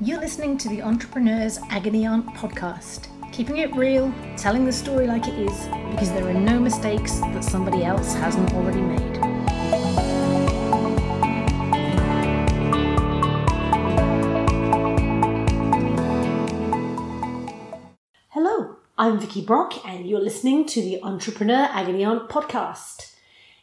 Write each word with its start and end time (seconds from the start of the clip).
You're 0.00 0.18
listening 0.18 0.58
to 0.58 0.68
the 0.68 0.82
Entrepreneur's 0.82 1.60
Agony 1.70 2.06
Aunt 2.06 2.26
podcast, 2.34 3.06
keeping 3.30 3.58
it 3.58 3.72
real, 3.76 4.12
telling 4.36 4.64
the 4.64 4.72
story 4.72 5.06
like 5.06 5.28
it 5.28 5.38
is, 5.38 5.68
because 5.90 6.10
there 6.12 6.28
are 6.28 6.34
no 6.34 6.58
mistakes 6.58 7.20
that 7.20 7.44
somebody 7.44 7.84
else 7.84 8.12
hasn't 8.14 8.52
already 8.54 8.80
made. 8.80 9.16
Hello, 18.30 18.76
I'm 18.98 19.20
Vicky 19.20 19.44
Brock, 19.44 19.86
and 19.86 20.08
you're 20.08 20.20
listening 20.20 20.66
to 20.66 20.80
the 20.80 21.00
Entrepreneur 21.02 21.68
Agony 21.70 22.04
Aunt 22.04 22.28
podcast. 22.28 23.11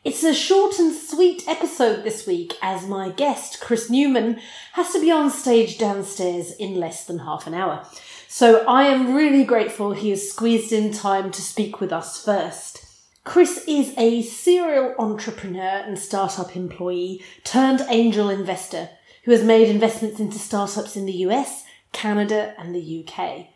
It's 0.02 0.24
a 0.24 0.34
short 0.34 0.80
and 0.80 0.96
sweet 0.96 1.44
episode 1.46 2.06
this 2.06 2.26
week 2.26 2.56
as 2.62 2.88
my 2.88 3.10
guest, 3.10 3.60
Chris 3.60 3.90
Newman, 3.90 4.40
has 4.72 4.94
to 4.94 5.02
be 5.02 5.12
on 5.12 5.30
stage 5.30 5.78
downstairs 5.78 6.54
in 6.54 6.76
less 6.76 7.04
than 7.04 7.20
half 7.20 7.48
an 7.48 7.54
hour. 7.54 7.86
So 8.30 8.66
I 8.66 8.84
am 8.84 9.14
really 9.14 9.44
grateful 9.44 9.92
he 9.92 10.12
has 10.12 10.32
squeezed 10.32 10.72
in 10.72 10.94
time 10.94 11.32
to 11.32 11.42
speak 11.42 11.82
with 11.82 11.92
us 11.92 12.24
first. 12.24 12.86
Chris 13.26 13.66
is 13.68 13.94
a 13.98 14.22
serial 14.22 14.96
entrepreneur 14.98 15.84
and 15.86 16.00
startup 16.00 16.56
employee 16.56 17.22
turned 17.44 17.86
angel 17.90 18.30
investor 18.30 18.88
who 19.26 19.32
has 19.32 19.44
made 19.44 19.68
investments 19.68 20.22
into 20.22 20.40
startups 20.40 20.96
in 20.96 21.08
the 21.08 21.28
US, 21.28 21.66
Canada, 21.92 22.54
and 22.58 22.74
the 22.74 23.06
UK. 23.06 23.48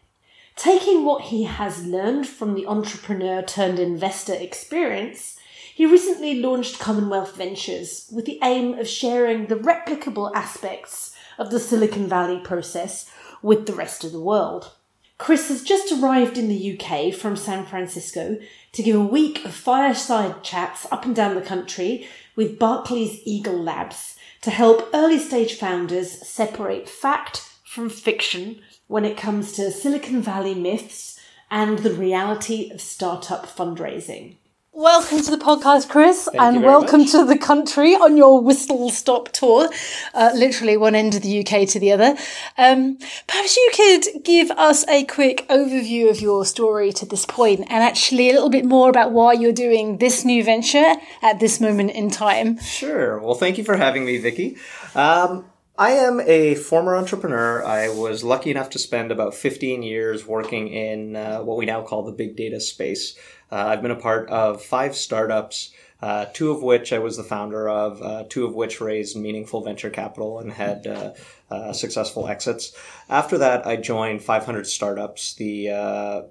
Taking 0.57 1.05
what 1.05 1.21
he 1.23 1.43
has 1.45 1.85
learned 1.85 2.27
from 2.27 2.53
the 2.53 2.67
entrepreneur 2.67 3.41
turned 3.41 3.79
investor 3.79 4.33
experience, 4.33 5.39
he 5.75 5.87
recently 5.87 6.35
launched 6.35 6.77
Commonwealth 6.77 7.35
Ventures 7.35 8.07
with 8.11 8.25
the 8.25 8.37
aim 8.43 8.77
of 8.77 8.87
sharing 8.87 9.47
the 9.47 9.55
replicable 9.55 10.31
aspects 10.35 11.15
of 11.39 11.49
the 11.49 11.59
Silicon 11.59 12.07
Valley 12.07 12.39
process 12.39 13.09
with 13.41 13.65
the 13.65 13.73
rest 13.73 14.03
of 14.03 14.11
the 14.11 14.21
world. 14.21 14.73
Chris 15.17 15.47
has 15.47 15.63
just 15.63 15.91
arrived 15.91 16.37
in 16.37 16.47
the 16.47 16.79
UK 16.79 17.11
from 17.13 17.35
San 17.35 17.65
Francisco 17.65 18.37
to 18.71 18.83
give 18.83 18.95
a 18.95 19.03
week 19.03 19.43
of 19.45 19.53
fireside 19.53 20.43
chats 20.43 20.85
up 20.91 21.05
and 21.05 21.15
down 21.15 21.33
the 21.33 21.41
country 21.41 22.07
with 22.35 22.59
Barclays 22.59 23.21
Eagle 23.25 23.57
Labs 23.57 24.15
to 24.41 24.51
help 24.51 24.89
early 24.93 25.17
stage 25.17 25.55
founders 25.55 26.27
separate 26.27 26.87
fact 26.87 27.49
from 27.63 27.89
fiction 27.89 28.61
when 28.87 29.05
it 29.05 29.17
comes 29.17 29.53
to 29.53 29.71
Silicon 29.71 30.21
Valley 30.21 30.53
myths 30.53 31.19
and 31.49 31.79
the 31.79 31.93
reality 31.93 32.69
of 32.71 32.79
startup 32.79 33.47
fundraising. 33.47 34.35
Welcome 34.75 35.21
to 35.21 35.29
the 35.29 35.37
podcast, 35.37 35.87
Chris, 35.87 36.25
Thank 36.25 36.41
and 36.41 36.63
welcome 36.63 37.01
much. 37.01 37.11
to 37.11 37.23
the 37.25 37.37
country 37.37 37.93
on 37.93 38.17
your 38.17 38.41
whistle 38.41 38.89
stop 38.89 39.29
tour, 39.29 39.69
uh, 40.15 40.31
literally 40.33 40.77
one 40.77 40.95
end 40.95 41.13
of 41.13 41.21
the 41.21 41.45
UK 41.45 41.67
to 41.69 41.79
the 41.79 41.91
other. 41.91 42.15
Um, 42.57 42.97
perhaps 43.27 43.55
you 43.55 43.69
could 43.75 44.23
give 44.23 44.49
us 44.49 44.83
a 44.87 45.05
quick 45.05 45.45
overview 45.47 46.09
of 46.09 46.21
your 46.21 46.43
story 46.43 46.91
to 46.93 47.05
this 47.05 47.23
point 47.23 47.59
and 47.69 47.83
actually 47.83 48.31
a 48.31 48.33
little 48.33 48.49
bit 48.49 48.65
more 48.65 48.89
about 48.89 49.11
why 49.11 49.33
you're 49.33 49.53
doing 49.53 49.99
this 49.99 50.25
new 50.25 50.43
venture 50.43 50.95
at 51.21 51.39
this 51.39 51.61
moment 51.61 51.91
in 51.91 52.09
time. 52.09 52.57
Sure. 52.57 53.19
Well, 53.19 53.35
thank 53.35 53.59
you 53.59 53.63
for 53.63 53.77
having 53.77 54.05
me, 54.05 54.17
Vicky. 54.17 54.57
Um, 54.95 55.45
I 55.77 55.91
am 55.91 56.19
a 56.19 56.55
former 56.55 56.95
entrepreneur. 56.95 57.63
I 57.63 57.89
was 57.89 58.23
lucky 58.23 58.51
enough 58.51 58.69
to 58.71 58.79
spend 58.79 59.11
about 59.11 59.33
15 59.33 59.81
years 59.81 60.25
working 60.25 60.67
in 60.67 61.15
uh, 61.15 61.41
what 61.41 61.57
we 61.57 61.65
now 61.65 61.81
call 61.81 62.03
the 62.03 62.11
big 62.11 62.35
data 62.35 62.59
space. 62.59 63.15
Uh, 63.53 63.67
I've 63.67 63.83
been 63.83 63.91
a 63.91 63.95
part 63.95 64.31
of 64.31 64.63
five 64.63 64.95
startups, 64.95 65.69
uh, 66.01 66.25
two 66.33 66.49
of 66.49 66.63
which 66.63 66.91
I 66.91 66.97
was 66.97 67.17
the 67.17 67.23
founder 67.23 67.69
of, 67.69 68.01
uh, 68.01 68.23
two 68.27 68.45
of 68.47 68.55
which 68.55 68.81
raised 68.81 69.15
meaningful 69.15 69.61
venture 69.61 69.91
capital 69.91 70.39
and 70.39 70.51
had 70.51 70.87
uh, 70.87 71.13
uh, 71.51 71.71
successful 71.71 72.27
exits. 72.27 72.75
After 73.09 73.37
that, 73.37 73.67
I 73.67 73.75
joined 73.75 74.23
500 74.23 74.65
Startups, 74.65 75.35
the 75.35 75.69
uh, 75.69 76.21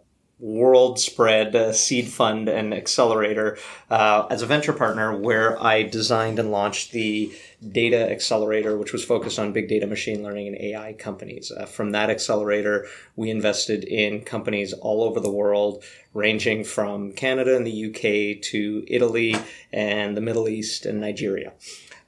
world 0.43 0.98
spread 0.98 1.55
uh, 1.55 1.73
seed 1.73 2.09
fund 2.09 2.48
and 2.48 2.75
accelerator 2.75 3.57
uh, 3.91 4.27
as 4.29 4.42
a 4.42 4.47
venture 4.47 4.73
partner 4.73 5.17
where 5.17 5.63
I 5.63 5.85
designed 5.85 6.41
and 6.41 6.51
launched 6.51 6.91
the 6.91 7.33
data 7.70 8.11
accelerator, 8.11 8.77
which 8.77 8.92
was 8.92 9.05
focused 9.05 9.39
on 9.39 9.53
big 9.53 9.69
data, 9.69 9.86
machine 9.86 10.25
learning, 10.25 10.48
and 10.48 10.57
AI 10.58 10.95
companies. 10.95 11.53
Uh, 11.53 11.64
from 11.64 11.92
that 11.92 12.11
accelerator, 12.11 12.86
we 13.14 13.30
invested 13.30 13.85
in 13.85 14.23
companies 14.23 14.73
all 14.73 15.05
over 15.05 15.20
the 15.20 15.30
world, 15.30 15.85
ranging 16.13 16.64
from 16.64 17.13
Canada 17.13 17.57
and 17.57 17.64
the 17.64 17.86
UK 17.86 18.42
to 18.42 18.85
Italy 18.89 19.36
and 19.73 20.17
the 20.17 20.20
Middle 20.20 20.48
East 20.48 20.85
and 20.85 21.01
Nigeria. 21.01 21.53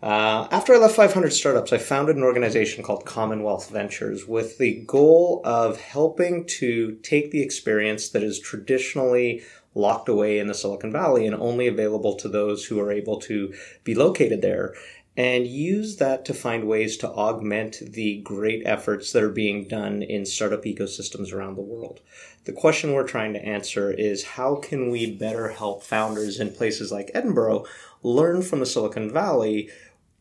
Uh, 0.05 0.47
after 0.51 0.75
I 0.75 0.77
left 0.77 0.97
500 0.97 1.33
Startups, 1.33 1.73
I 1.73 1.79
founded 1.79 2.17
an 2.17 2.25
organization 2.25 2.85
called 2.85 3.07
Commonwealth 3.07 3.71
Ventures 3.71 4.29
with 4.29 4.59
the 4.59 4.85
goal 4.87 5.41
of 5.47 5.81
helping 5.81 6.45
to 6.59 6.97
take 6.97 7.31
the 7.31 7.41
experience 7.41 8.11
that 8.11 8.23
is 8.23 8.39
traditionally 8.39 9.43
locked 9.75 10.11
away 10.11 10.39
in 10.39 10.47
the 10.47 10.53
Silicon 10.53 10.93
Valley 10.93 11.27
and 11.27 11.35
only 11.35 11.67
available 11.67 12.17
to 12.17 12.29
those 12.29 12.67
who 12.67 12.79
are 12.79 12.93
able 12.93 13.19
to 13.21 13.55
be 13.83 13.95
located 13.95 14.43
there 14.43 14.75
and 15.17 15.47
use 15.47 15.97
that 15.97 16.27
to 16.27 16.35
find 16.35 16.69
ways 16.69 16.99
to 16.99 17.09
augment 17.09 17.79
the 17.93 18.21
great 18.23 18.63
efforts 18.67 19.13
that 19.13 19.23
are 19.23 19.31
being 19.31 19.67
done 19.69 20.03
in 20.03 20.27
startup 20.27 20.65
ecosystems 20.65 21.33
around 21.33 21.55
the 21.55 21.63
world. 21.63 22.01
The 22.45 22.53
question 22.53 22.93
we're 22.93 23.07
trying 23.07 23.33
to 23.35 23.45
answer 23.45 23.91
is 23.91 24.25
how 24.25 24.57
can 24.57 24.91
we 24.91 25.17
better 25.17 25.49
help 25.49 25.83
founders 25.83 26.41
in 26.41 26.53
places 26.53 26.93
like 26.93 27.11
Edinburgh 27.15 27.65
learn 28.03 28.43
from 28.43 28.61
the 28.61 28.67
Silicon 28.67 29.11
Valley 29.11 29.71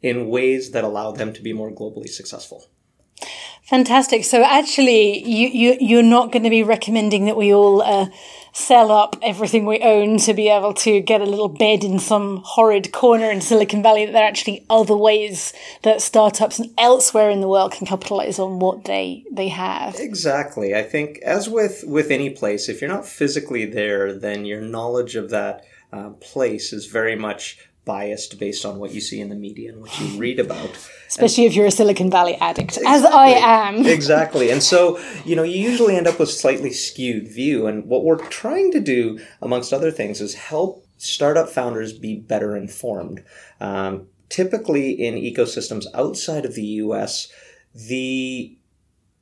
in 0.03 0.27
ways 0.27 0.71
that 0.71 0.83
allow 0.83 1.11
them 1.11 1.33
to 1.33 1.41
be 1.41 1.53
more 1.53 1.71
globally 1.71 2.09
successful? 2.09 2.69
Fantastic. 3.63 4.25
So 4.25 4.43
actually, 4.43 5.25
you, 5.25 5.47
you 5.47 5.77
you're 5.79 6.03
not 6.03 6.33
going 6.33 6.43
to 6.43 6.49
be 6.49 6.63
recommending 6.63 7.25
that 7.25 7.37
we 7.37 7.53
all 7.53 7.81
uh, 7.81 8.07
sell 8.51 8.91
up 8.91 9.15
everything 9.23 9.65
we 9.65 9.79
own 9.79 10.17
to 10.17 10.33
be 10.33 10.49
able 10.49 10.73
to 10.73 10.99
get 10.99 11.21
a 11.21 11.25
little 11.25 11.47
bed 11.47 11.85
in 11.85 11.97
some 11.97 12.41
horrid 12.43 12.91
corner 12.91 13.31
in 13.31 13.39
Silicon 13.39 13.81
Valley. 13.81 14.05
That 14.05 14.11
there 14.11 14.23
are 14.23 14.27
actually 14.27 14.65
other 14.69 14.97
ways 14.97 15.53
that 15.83 16.01
startups 16.01 16.59
and 16.59 16.71
elsewhere 16.77 17.29
in 17.29 17.39
the 17.39 17.47
world 17.47 17.71
can 17.71 17.87
capitalize 17.87 18.37
on 18.37 18.59
what 18.59 18.83
they 18.83 19.23
they 19.31 19.47
have. 19.47 19.95
Exactly. 19.95 20.75
I 20.75 20.83
think 20.83 21.19
as 21.19 21.49
with 21.49 21.85
with 21.87 22.11
any 22.11 22.31
place, 22.31 22.67
if 22.67 22.81
you're 22.81 22.91
not 22.91 23.05
physically 23.05 23.65
there, 23.65 24.13
then 24.13 24.43
your 24.43 24.61
knowledge 24.61 25.15
of 25.15 25.29
that 25.29 25.63
uh, 25.93 26.09
place 26.19 26.73
is 26.73 26.87
very 26.87 27.15
much 27.15 27.57
biased 27.85 28.39
based 28.39 28.65
on 28.65 28.79
what 28.79 28.93
you 28.93 29.01
see 29.01 29.19
in 29.19 29.29
the 29.29 29.35
media 29.35 29.71
and 29.71 29.81
what 29.81 29.99
you 29.99 30.17
read 30.17 30.39
about. 30.39 30.77
Especially 31.07 31.45
if 31.45 31.53
you're 31.53 31.65
a 31.65 31.71
Silicon 31.71 32.09
Valley 32.09 32.35
addict, 32.35 32.77
as 32.85 33.03
I 33.03 33.27
am. 33.27 33.85
exactly. 33.85 34.49
And 34.51 34.63
so, 34.63 34.99
you 35.25 35.35
know, 35.35 35.43
you 35.43 35.59
usually 35.59 35.95
end 35.95 36.07
up 36.07 36.19
with 36.19 36.29
a 36.29 36.33
slightly 36.33 36.71
skewed 36.71 37.27
view. 37.27 37.67
And 37.67 37.85
what 37.85 38.03
we're 38.03 38.25
trying 38.27 38.71
to 38.71 38.79
do, 38.79 39.19
amongst 39.41 39.73
other 39.73 39.91
things, 39.91 40.21
is 40.21 40.35
help 40.35 40.85
startup 40.97 41.49
founders 41.49 41.93
be 41.93 42.15
better 42.15 42.55
informed. 42.55 43.23
Um, 43.59 44.07
typically, 44.29 44.91
in 44.91 45.15
ecosystems 45.15 45.85
outside 45.93 46.45
of 46.45 46.55
the 46.55 46.65
US, 46.65 47.31
the 47.73 48.57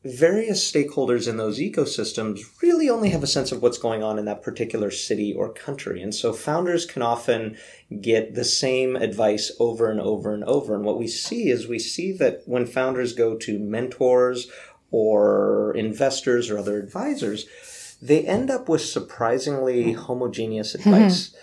various 0.04 0.70
stakeholders 0.70 1.28
in 1.28 1.38
those 1.38 1.60
ecosystems 1.60 2.42
really 2.62 2.90
only 2.90 3.10
have 3.10 3.22
a 3.22 3.28
sense 3.28 3.52
of 3.52 3.62
what's 3.62 3.78
going 3.78 4.02
on 4.02 4.18
in 4.18 4.26
that 4.26 4.42
particular 4.42 4.90
city 4.90 5.32
or 5.34 5.54
country. 5.54 6.02
And 6.02 6.14
so 6.14 6.34
founders 6.34 6.86
can 6.86 7.04
often 7.04 7.56
get 8.02 8.34
the 8.34 8.44
same 8.44 8.96
advice 8.96 9.52
over 9.60 9.92
and 9.92 10.02
over 10.02 10.34
and 10.34 10.44
over. 10.46 10.74
And 10.74 10.84
what 10.84 10.98
we 10.98 11.08
see 11.08 11.50
is 11.50 11.68
we 11.68 11.78
see 11.78 12.12
that 12.14 12.42
when 12.46 12.66
founders 12.66 13.14
go 13.14 13.36
to 13.38 13.60
mentors 13.60 14.50
or 14.90 15.74
investors 15.76 16.50
or 16.50 16.58
other 16.58 16.80
advisors, 16.80 17.46
they 18.02 18.26
end 18.26 18.50
up 18.50 18.68
with 18.68 18.82
surprisingly 18.82 19.94
homogeneous 19.94 20.76
mm-hmm. 20.76 20.94
advice. 20.94 21.36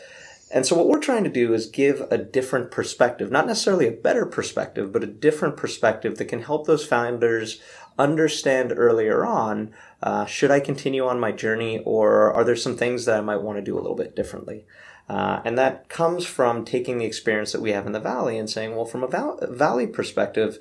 And 0.50 0.66
so, 0.66 0.76
what 0.76 0.88
we're 0.88 1.00
trying 1.00 1.24
to 1.24 1.30
do 1.30 1.52
is 1.52 1.66
give 1.66 2.00
a 2.10 2.18
different 2.18 2.70
perspective, 2.70 3.30
not 3.30 3.46
necessarily 3.46 3.86
a 3.86 3.92
better 3.92 4.24
perspective, 4.24 4.92
but 4.92 5.04
a 5.04 5.06
different 5.06 5.56
perspective 5.56 6.16
that 6.16 6.24
can 6.26 6.42
help 6.42 6.66
those 6.66 6.86
founders 6.86 7.60
understand 7.98 8.72
earlier 8.74 9.26
on 9.26 9.74
uh, 10.02 10.24
should 10.24 10.50
I 10.50 10.60
continue 10.60 11.06
on 11.06 11.18
my 11.18 11.32
journey, 11.32 11.80
or 11.84 12.32
are 12.32 12.44
there 12.44 12.56
some 12.56 12.76
things 12.76 13.04
that 13.04 13.18
I 13.18 13.20
might 13.20 13.42
want 13.42 13.58
to 13.58 13.64
do 13.64 13.74
a 13.74 13.80
little 13.80 13.96
bit 13.96 14.14
differently? 14.14 14.64
Uh, 15.08 15.40
and 15.44 15.58
that 15.58 15.88
comes 15.88 16.24
from 16.24 16.64
taking 16.64 16.98
the 16.98 17.04
experience 17.04 17.52
that 17.52 17.62
we 17.62 17.72
have 17.72 17.86
in 17.86 17.92
the 17.92 18.00
Valley 18.00 18.38
and 18.38 18.48
saying, 18.48 18.76
well, 18.76 18.84
from 18.84 19.02
a 19.02 19.08
val- 19.08 19.38
Valley 19.42 19.86
perspective, 19.86 20.58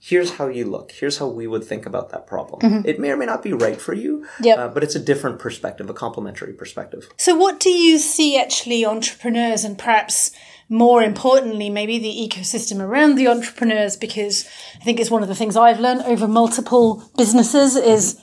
here's 0.00 0.32
how 0.32 0.48
you 0.48 0.64
look. 0.64 0.92
Here's 0.92 1.18
how 1.18 1.28
we 1.28 1.46
would 1.46 1.62
think 1.62 1.84
about 1.86 2.08
that 2.10 2.26
problem. 2.26 2.82
It 2.86 2.98
may 2.98 3.10
or 3.10 3.16
may 3.16 3.26
not 3.26 3.42
be 3.42 3.52
right 3.52 3.80
for 3.80 3.92
you, 3.94 4.26
Yep. 4.40 4.58
uh, 4.58 4.68
but 4.68 4.82
it's 4.82 4.94
a 4.94 5.00
different 5.00 5.38
perspective, 5.38 5.88
a 5.90 5.94
complementary 5.94 6.54
perspective. 6.54 7.08
So, 7.18 7.34
what 7.36 7.60
do 7.60 7.70
you 7.70 7.98
see 7.98 8.38
actually 8.40 8.84
entrepreneurs 8.84 9.62
and 9.64 9.78
perhaps 9.78 10.30
more 10.70 11.02
importantly, 11.02 11.68
maybe 11.68 11.98
the 11.98 12.08
ecosystem 12.28 12.80
around 12.80 13.16
the 13.16 13.28
entrepreneurs? 13.28 13.96
Because 13.96 14.48
I 14.80 14.84
think 14.84 14.98
it's 15.00 15.10
one 15.10 15.22
of 15.22 15.28
the 15.28 15.34
things 15.34 15.56
I've 15.56 15.80
learned 15.80 16.02
over 16.02 16.26
multiple 16.26 17.02
businesses 17.18 17.76
is 17.76 18.18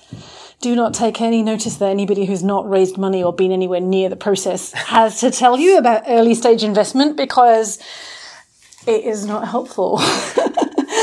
do 0.62 0.76
not 0.76 0.96
take 0.96 1.22
any 1.22 1.44
notice 1.44 1.76
that 1.78 1.90
anybody 1.90 2.26
who's 2.26 2.44
not 2.44 2.68
raised 2.68 2.98
money 2.98 3.24
or 3.24 3.32
been 3.32 3.52
anywhere 3.52 3.82
near 3.82 4.10
the 4.10 4.16
process 4.16 4.72
has 4.96 5.20
to 5.20 5.30
tell 5.30 5.60
you 5.60 5.78
about 5.78 6.04
early 6.08 6.34
stage 6.34 6.64
investment 6.64 7.16
because 7.18 7.78
it 8.88 9.04
is 9.04 9.26
not 9.26 9.48
helpful. 9.48 10.00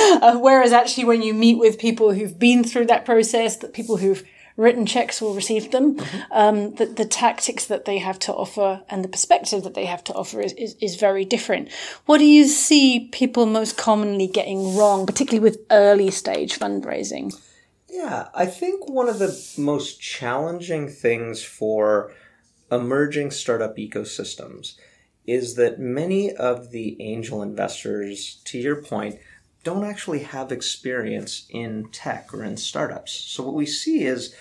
uh, 0.23 0.39
whereas 0.39 0.73
actually, 0.73 1.05
when 1.05 1.23
you 1.23 1.35
meet 1.35 1.59
with 1.59 1.79
people 1.79 2.13
who've 2.13 2.39
been 2.39 2.65
through 2.65 2.87
that 2.87 3.05
process, 3.05 3.57
that 3.59 3.73
people 3.73 3.97
who've 3.97 4.23
written 4.57 4.87
checks 4.87 5.21
or 5.21 5.35
received 5.35 5.73
them, 5.73 5.97
mm-hmm. 5.97 6.33
um, 6.33 6.75
the, 6.77 6.87
the 6.87 7.05
tactics 7.05 7.67
that 7.67 7.85
they 7.85 7.99
have 7.99 8.19
to 8.21 8.33
offer 8.33 8.83
and 8.89 9.03
the 9.03 9.09
perspective 9.09 9.65
that 9.65 9.75
they 9.75 9.85
have 9.85 10.05
to 10.05 10.13
offer 10.15 10.41
is, 10.41 10.53
is, 10.53 10.77
is 10.81 10.97
very 10.97 11.25
different. 11.25 11.73
What 12.07 12.19
do 12.19 12.25
you 12.25 12.47
see 12.47 13.09
people 13.13 13.47
most 13.47 13.77
commonly 13.77 14.29
getting 14.29 14.77
wrong, 14.77 15.07
particularly 15.07 15.43
with 15.43 15.61
early 15.71 16.11
stage 16.11 16.59
fundraising? 16.59 17.35
Yeah, 17.89 18.29
I 18.35 18.47
think 18.47 18.89
one 18.89 19.09
of 19.09 19.19
the 19.19 19.55
most 19.57 20.01
challenging 20.01 20.89
things 20.89 21.43
for 21.43 22.13
emerging 22.71 23.31
startup 23.31 23.77
ecosystems 23.77 24.75
is 25.27 25.55
that 25.55 25.79
many 25.79 26.33
of 26.33 26.71
the 26.71 27.01
angel 27.01 27.43
investors, 27.43 28.41
to 28.45 28.59
your 28.59 28.83
point, 28.83 29.19
don't 29.65 29.85
actually 29.85 30.21
have 30.21 30.53
experience 30.53 31.47
in 31.51 31.89
tech 31.91 32.33
or 32.33 32.45
in 32.45 32.57
startups. 32.57 33.13
So 33.13 33.43
what 33.43 33.55
we 33.55 33.67
see 33.67 34.05
is 34.05 34.35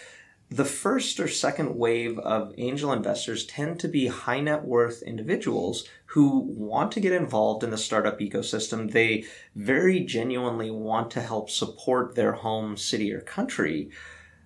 the 0.50 0.66
first 0.66 1.20
or 1.20 1.28
second 1.28 1.76
wave 1.76 2.20
of 2.20 2.54
angel 2.60 2.94
investors 2.94 3.46
tend 3.46 3.80
to 3.80 3.88
be 3.88 4.08
high 4.08 4.42
net 4.42 4.66
worth 4.66 5.02
individuals 5.02 5.88
who 6.08 6.42
want 6.42 6.92
to 6.92 7.00
get 7.00 7.12
involved 7.12 7.64
in 7.64 7.72
the 7.72 7.78
startup 7.78 8.20
ecosystem. 8.20 8.92
They 8.92 9.24
very 9.56 10.02
genuinely 10.02 10.70
want 10.70 11.10
to 11.12 11.22
help 11.22 11.50
support 11.50 12.14
their 12.14 12.34
home 12.34 12.78
city 12.78 13.12
or 13.12 13.22
country 13.22 13.90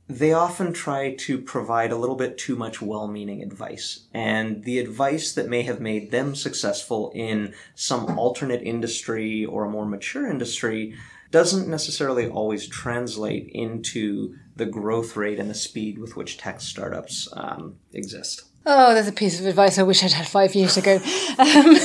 they 0.09 0.31
often 0.31 0.71
try 0.71 1.13
to 1.13 1.37
provide 1.37 1.91
a 1.91 1.97
little 1.97 2.15
bit 2.15 2.37
too 2.37 2.55
much 2.55 2.81
well 2.81 3.07
meaning 3.07 3.41
advice. 3.41 4.07
And 4.13 4.63
the 4.63 4.79
advice 4.79 5.33
that 5.33 5.49
may 5.49 5.63
have 5.63 5.81
made 5.81 6.11
them 6.11 6.35
successful 6.35 7.11
in 7.13 7.53
some 7.75 8.17
alternate 8.17 8.61
industry 8.61 9.45
or 9.45 9.65
a 9.65 9.69
more 9.69 9.85
mature 9.85 10.29
industry 10.29 10.95
doesn't 11.29 11.67
necessarily 11.67 12.27
always 12.29 12.67
translate 12.67 13.49
into 13.53 14.35
the 14.55 14.65
growth 14.65 15.17
rate 15.17 15.39
and 15.39 15.49
the 15.49 15.55
speed 15.55 15.99
with 15.99 16.15
which 16.15 16.37
tech 16.37 16.61
startups 16.61 17.27
um, 17.33 17.75
exist. 17.93 18.43
Oh, 18.65 18.93
there's 18.93 19.07
a 19.07 19.13
piece 19.13 19.39
of 19.39 19.45
advice 19.45 19.77
I 19.77 19.83
wish 19.83 20.03
I'd 20.03 20.13
had 20.13 20.27
five 20.27 20.55
years 20.55 20.77
ago. 20.77 20.99
Um, 21.37 21.77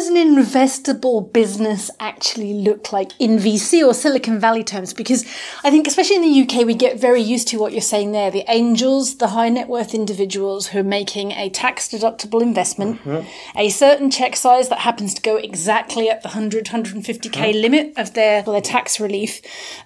does 0.00 0.08
an 0.08 0.16
investable 0.16 1.30
business 1.30 1.90
actually 2.00 2.54
look 2.54 2.90
like 2.90 3.12
in 3.18 3.36
VC 3.36 3.86
or 3.86 3.92
Silicon 3.92 4.40
Valley 4.40 4.64
terms? 4.64 4.94
Because 4.94 5.26
I 5.62 5.70
think, 5.70 5.86
especially 5.86 6.16
in 6.16 6.22
the 6.22 6.42
UK, 6.42 6.66
we 6.66 6.72
get 6.72 6.98
very 6.98 7.20
used 7.20 7.48
to 7.48 7.58
what 7.58 7.72
you're 7.72 7.82
saying 7.82 8.12
there. 8.12 8.30
The 8.30 8.44
angels, 8.48 9.18
the 9.18 9.28
high 9.28 9.50
net 9.50 9.68
worth 9.68 9.92
individuals 9.92 10.68
who 10.68 10.78
are 10.78 10.84
making 10.84 11.32
a 11.32 11.50
tax 11.50 11.88
deductible 11.88 12.40
investment, 12.40 12.98
mm-hmm. 13.04 13.58
a 13.58 13.68
certain 13.68 14.10
check 14.10 14.36
size 14.36 14.70
that 14.70 14.78
happens 14.78 15.12
to 15.12 15.20
go 15.20 15.36
exactly 15.36 16.08
at 16.08 16.22
the 16.22 16.28
100, 16.28 16.64
150k 16.64 17.04
mm-hmm. 17.04 17.60
limit 17.60 17.92
of 17.98 18.14
their, 18.14 18.42
well, 18.44 18.52
their 18.52 18.62
tax 18.62 19.00
relief. 19.00 19.42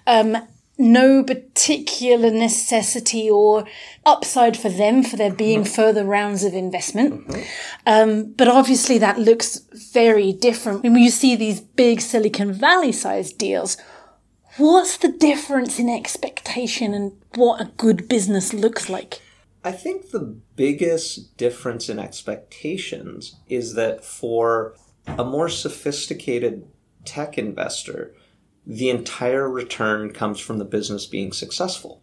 Um, 0.07 0.47
no 0.77 1.23
particular 1.23 2.29
necessity 2.31 3.29
or 3.29 3.65
upside 4.05 4.57
for 4.57 4.69
them 4.69 5.03
for 5.03 5.15
there 5.15 5.33
being 5.33 5.61
mm-hmm. 5.61 5.73
further 5.73 6.03
rounds 6.03 6.43
of 6.43 6.53
investment. 6.53 7.27
Mm-hmm. 7.27 7.41
Um, 7.85 8.33
but 8.33 8.47
obviously 8.47 8.97
that 8.97 9.19
looks 9.19 9.59
very 9.93 10.33
different. 10.33 10.83
When 10.83 10.95
you 10.95 11.11
see 11.11 11.35
these 11.35 11.61
big 11.61 12.01
Silicon 12.01 12.51
Valley 12.51 12.91
sized 12.91 13.37
deals, 13.37 13.77
what's 14.57 14.97
the 14.97 15.11
difference 15.11 15.79
in 15.79 15.89
expectation 15.89 16.93
and 16.93 17.13
what 17.35 17.61
a 17.61 17.71
good 17.77 18.07
business 18.07 18.53
looks 18.53 18.89
like? 18.89 19.21
I 19.63 19.71
think 19.71 20.11
the 20.11 20.37
biggest 20.55 21.37
difference 21.37 21.89
in 21.89 21.97
expectations 21.97 23.35
is 23.47 23.73
that 23.73 24.05
for 24.05 24.75
a 25.07 25.23
more 25.23 25.49
sophisticated 25.49 26.67
tech 27.03 27.37
investor, 27.37 28.13
the 28.65 28.89
entire 28.89 29.49
return 29.49 30.11
comes 30.11 30.39
from 30.39 30.57
the 30.57 30.65
business 30.65 31.05
being 31.05 31.31
successful. 31.31 32.01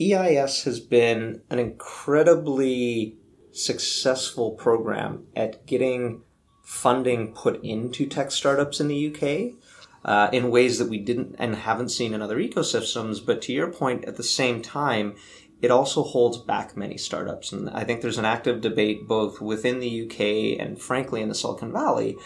EIS 0.00 0.64
has 0.64 0.80
been 0.80 1.42
an 1.50 1.58
incredibly 1.58 3.16
successful 3.52 4.52
program 4.52 5.26
at 5.36 5.66
getting 5.66 6.22
funding 6.62 7.32
put 7.32 7.62
into 7.64 8.06
tech 8.06 8.30
startups 8.30 8.80
in 8.80 8.88
the 8.88 9.08
UK 9.12 9.58
uh, 10.04 10.30
in 10.32 10.50
ways 10.50 10.78
that 10.78 10.88
we 10.88 10.98
didn't 10.98 11.34
and 11.38 11.54
haven't 11.54 11.90
seen 11.90 12.14
in 12.14 12.22
other 12.22 12.38
ecosystems. 12.38 13.24
But 13.24 13.42
to 13.42 13.52
your 13.52 13.68
point, 13.68 14.04
at 14.04 14.16
the 14.16 14.22
same 14.22 14.62
time, 14.62 15.16
it 15.60 15.70
also 15.70 16.02
holds 16.02 16.38
back 16.38 16.76
many 16.76 16.96
startups. 16.96 17.52
And 17.52 17.68
I 17.70 17.84
think 17.84 18.00
there's 18.00 18.18
an 18.18 18.24
active 18.24 18.60
debate 18.60 19.06
both 19.06 19.40
within 19.40 19.80
the 19.80 20.06
UK 20.06 20.64
and 20.64 20.80
frankly 20.80 21.20
in 21.20 21.28
the 21.28 21.34
Silicon 21.34 21.72
Valley 21.72 22.16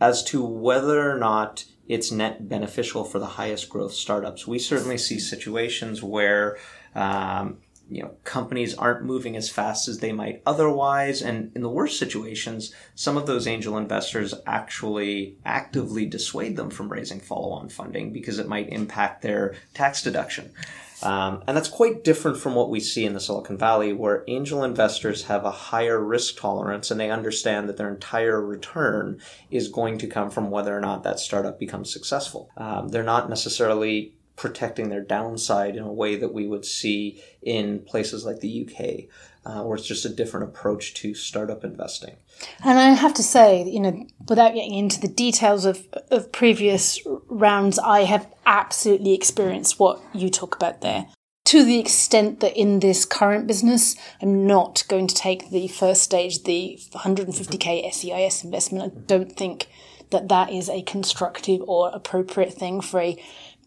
as 0.00 0.24
to 0.24 0.42
whether 0.42 1.08
or 1.08 1.18
not 1.18 1.64
it's 1.90 2.12
net 2.12 2.48
beneficial 2.48 3.02
for 3.02 3.18
the 3.18 3.26
highest 3.26 3.68
growth 3.68 3.92
startups. 3.92 4.46
We 4.46 4.60
certainly 4.60 4.96
see 4.96 5.18
situations 5.18 6.04
where 6.04 6.56
um, 6.94 7.58
you 7.90 8.00
know 8.00 8.12
companies 8.22 8.76
aren't 8.76 9.04
moving 9.04 9.36
as 9.36 9.50
fast 9.50 9.88
as 9.88 9.98
they 9.98 10.12
might 10.12 10.40
otherwise 10.46 11.20
and 11.20 11.50
in 11.56 11.62
the 11.62 11.68
worst 11.68 11.98
situations 11.98 12.72
some 12.94 13.16
of 13.16 13.26
those 13.26 13.48
angel 13.48 13.76
investors 13.76 14.32
actually 14.46 15.36
actively 15.44 16.06
dissuade 16.06 16.56
them 16.56 16.70
from 16.70 16.88
raising 16.88 17.18
follow-on 17.18 17.68
funding 17.68 18.12
because 18.12 18.38
it 18.38 18.46
might 18.46 18.68
impact 18.68 19.22
their 19.22 19.56
tax 19.74 20.02
deduction 20.04 20.52
um, 21.02 21.42
and 21.46 21.56
that's 21.56 21.68
quite 21.68 22.04
different 22.04 22.36
from 22.38 22.54
what 22.54 22.70
we 22.70 22.80
see 22.80 23.04
in 23.04 23.14
the 23.14 23.20
Silicon 23.20 23.56
Valley, 23.56 23.92
where 23.92 24.24
angel 24.28 24.62
investors 24.64 25.24
have 25.24 25.44
a 25.44 25.50
higher 25.50 25.98
risk 25.98 26.38
tolerance 26.38 26.90
and 26.90 27.00
they 27.00 27.10
understand 27.10 27.68
that 27.68 27.76
their 27.76 27.88
entire 27.90 28.40
return 28.40 29.20
is 29.50 29.68
going 29.68 29.98
to 29.98 30.06
come 30.06 30.30
from 30.30 30.50
whether 30.50 30.76
or 30.76 30.80
not 30.80 31.02
that 31.02 31.20
startup 31.20 31.58
becomes 31.58 31.92
successful. 31.92 32.50
Um, 32.56 32.88
they're 32.88 33.02
not 33.02 33.28
necessarily 33.28 34.14
protecting 34.36 34.88
their 34.88 35.02
downside 35.02 35.76
in 35.76 35.82
a 35.82 35.92
way 35.92 36.16
that 36.16 36.32
we 36.32 36.46
would 36.46 36.64
see 36.64 37.22
in 37.42 37.78
places 37.80 38.24
like 38.24 38.40
the 38.40 38.66
UK, 38.66 39.04
uh, 39.44 39.62
where 39.62 39.76
it's 39.76 39.86
just 39.86 40.04
a 40.04 40.08
different 40.08 40.48
approach 40.48 40.94
to 40.94 41.14
startup 41.14 41.64
investing. 41.64 42.16
And 42.64 42.78
I 42.78 42.90
have 42.90 43.14
to 43.14 43.22
say, 43.22 43.64
you 43.64 43.80
know, 43.80 44.06
without 44.28 44.54
getting 44.54 44.74
into 44.74 45.00
the 45.00 45.08
details 45.08 45.64
of, 45.64 45.86
of 46.10 46.32
previous 46.32 47.00
rounds, 47.28 47.78
I 47.78 48.04
have 48.04 48.32
absolutely 48.46 49.14
experienced 49.14 49.78
what 49.78 50.00
you 50.12 50.28
talk 50.28 50.56
about 50.56 50.80
there. 50.80 51.06
To 51.46 51.64
the 51.64 51.78
extent 51.78 52.40
that 52.40 52.56
in 52.56 52.80
this 52.80 53.04
current 53.04 53.46
business, 53.46 53.96
I'm 54.22 54.46
not 54.46 54.84
going 54.88 55.06
to 55.06 55.14
take 55.14 55.50
the 55.50 55.68
first 55.68 56.02
stage, 56.02 56.44
the 56.44 56.78
150k 56.92 57.92
SEIS 57.92 58.44
investment. 58.44 58.92
I 58.92 59.00
don't 59.06 59.36
think 59.36 59.68
that 60.10 60.28
that 60.28 60.52
is 60.52 60.68
a 60.68 60.82
constructive 60.82 61.62
or 61.66 61.90
appropriate 61.92 62.52
thing 62.52 62.80
for 62.80 63.00
a 63.00 63.20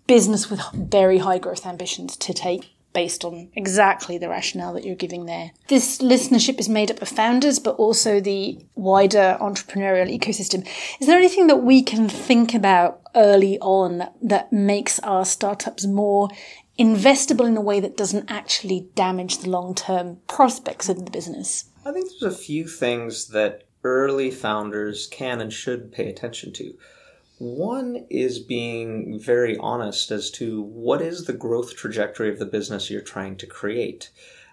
business 0.08 0.50
with 0.50 0.62
very 0.74 1.20
high 1.20 1.40
growth 1.40 1.66
ambitions 1.66 2.16
to 2.18 2.34
take 2.34 2.74
based 2.93 3.25
on 3.25 3.50
exactly 3.55 4.17
the 4.17 4.29
rationale 4.29 4.73
that 4.73 4.85
you're 4.85 4.95
giving 4.95 5.25
there. 5.25 5.51
This 5.67 6.00
listenership 6.00 6.59
is 6.59 6.69
made 6.69 6.91
up 6.91 7.01
of 7.01 7.09
founders, 7.09 7.59
but 7.59 7.75
also 7.75 8.19
the 8.19 8.59
wider 8.75 9.38
entrepreneurial 9.41 10.15
ecosystem. 10.15 10.67
Is 11.00 11.07
there 11.07 11.17
anything 11.17 11.47
that 11.47 11.63
we 11.63 11.81
can 11.81 12.07
think 12.07 12.53
about 12.53 13.01
early 13.15 13.59
on 13.59 14.03
that 14.21 14.53
makes 14.53 15.00
our 15.00 15.25
startups 15.25 15.85
more 15.85 16.29
investable 16.79 17.47
in 17.47 17.57
a 17.57 17.62
way 17.62 17.79
that 17.79 17.97
doesn't 17.97 18.29
actually 18.31 18.88
damage 18.95 19.39
the 19.39 19.50
long 19.50 19.75
term 19.75 20.17
prospects 20.27 20.89
of 20.89 21.03
the 21.03 21.12
business? 21.12 21.65
I 21.85 21.91
think 21.91 22.09
there's 22.09 22.33
a 22.33 22.38
few 22.38 22.67
things 22.67 23.27
that 23.29 23.63
early 23.83 24.31
founders 24.31 25.07
can 25.07 25.41
and 25.41 25.51
should 25.51 25.91
pay 25.91 26.09
attention 26.09 26.53
to. 26.53 26.73
One 27.43 28.05
is 28.09 28.39
being 28.39 29.19
very 29.19 29.57
honest 29.57 30.12
as 30.12 30.31
to 30.31 30.62
what 30.62 31.01
is 31.01 31.25
the 31.25 31.33
growth 31.33 31.75
trajectory 31.75 32.29
of 32.29 32.39
the 32.39 32.45
business 32.45 32.89
you're 32.89 33.01
trying 33.01 33.35
to 33.35 33.45
create. 33.45 34.12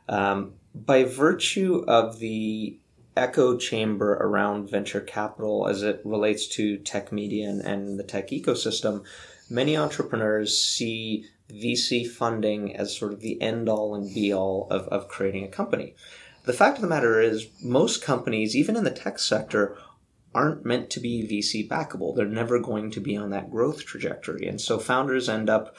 Um, 0.09 0.54
by 0.75 1.04
virtue 1.04 1.85
of 1.87 2.18
the 2.18 2.80
echo 3.16 3.56
chamber 3.56 4.14
around 4.14 4.68
venture 4.68 5.00
capital 5.00 5.68
as 5.68 5.85
it 5.85 6.00
relates 6.04 6.49
to 6.49 6.78
tech 6.78 7.12
media 7.12 7.49
and, 7.49 7.61
and 7.61 7.97
the 7.97 8.02
tech 8.02 8.30
ecosystem, 8.30 9.04
many 9.49 9.76
entrepreneurs 9.76 10.59
see 10.59 11.26
VC 11.49 12.04
funding 12.11 12.75
as 12.75 12.97
sort 12.97 13.12
of 13.12 13.20
the 13.20 13.40
end 13.40 13.68
all 13.68 13.94
and 13.94 14.12
be 14.12 14.35
all 14.35 14.66
of, 14.68 14.88
of 14.88 15.06
creating 15.06 15.44
a 15.44 15.49
company. 15.49 15.94
The 16.42 16.52
fact 16.52 16.78
of 16.78 16.82
the 16.82 16.88
matter 16.88 17.20
is, 17.20 17.47
most 17.62 18.02
companies, 18.02 18.56
even 18.56 18.75
in 18.75 18.82
the 18.82 18.90
tech 18.90 19.20
sector, 19.20 19.76
aren't 20.35 20.65
meant 20.65 20.91
to 20.91 21.01
be 21.01 21.27
VC 21.27 21.67
backable. 21.67 22.15
They're 22.15 22.27
never 22.27 22.61
going 22.61 22.91
to 22.93 23.01
be 23.01 23.17
on 23.17 23.31
that 23.31 23.51
growth 23.51 23.85
trajectory. 23.85 24.47
And 24.47 24.61
so 24.61 24.79
founders 24.79 25.29
end 25.29 25.51
up 25.51 25.75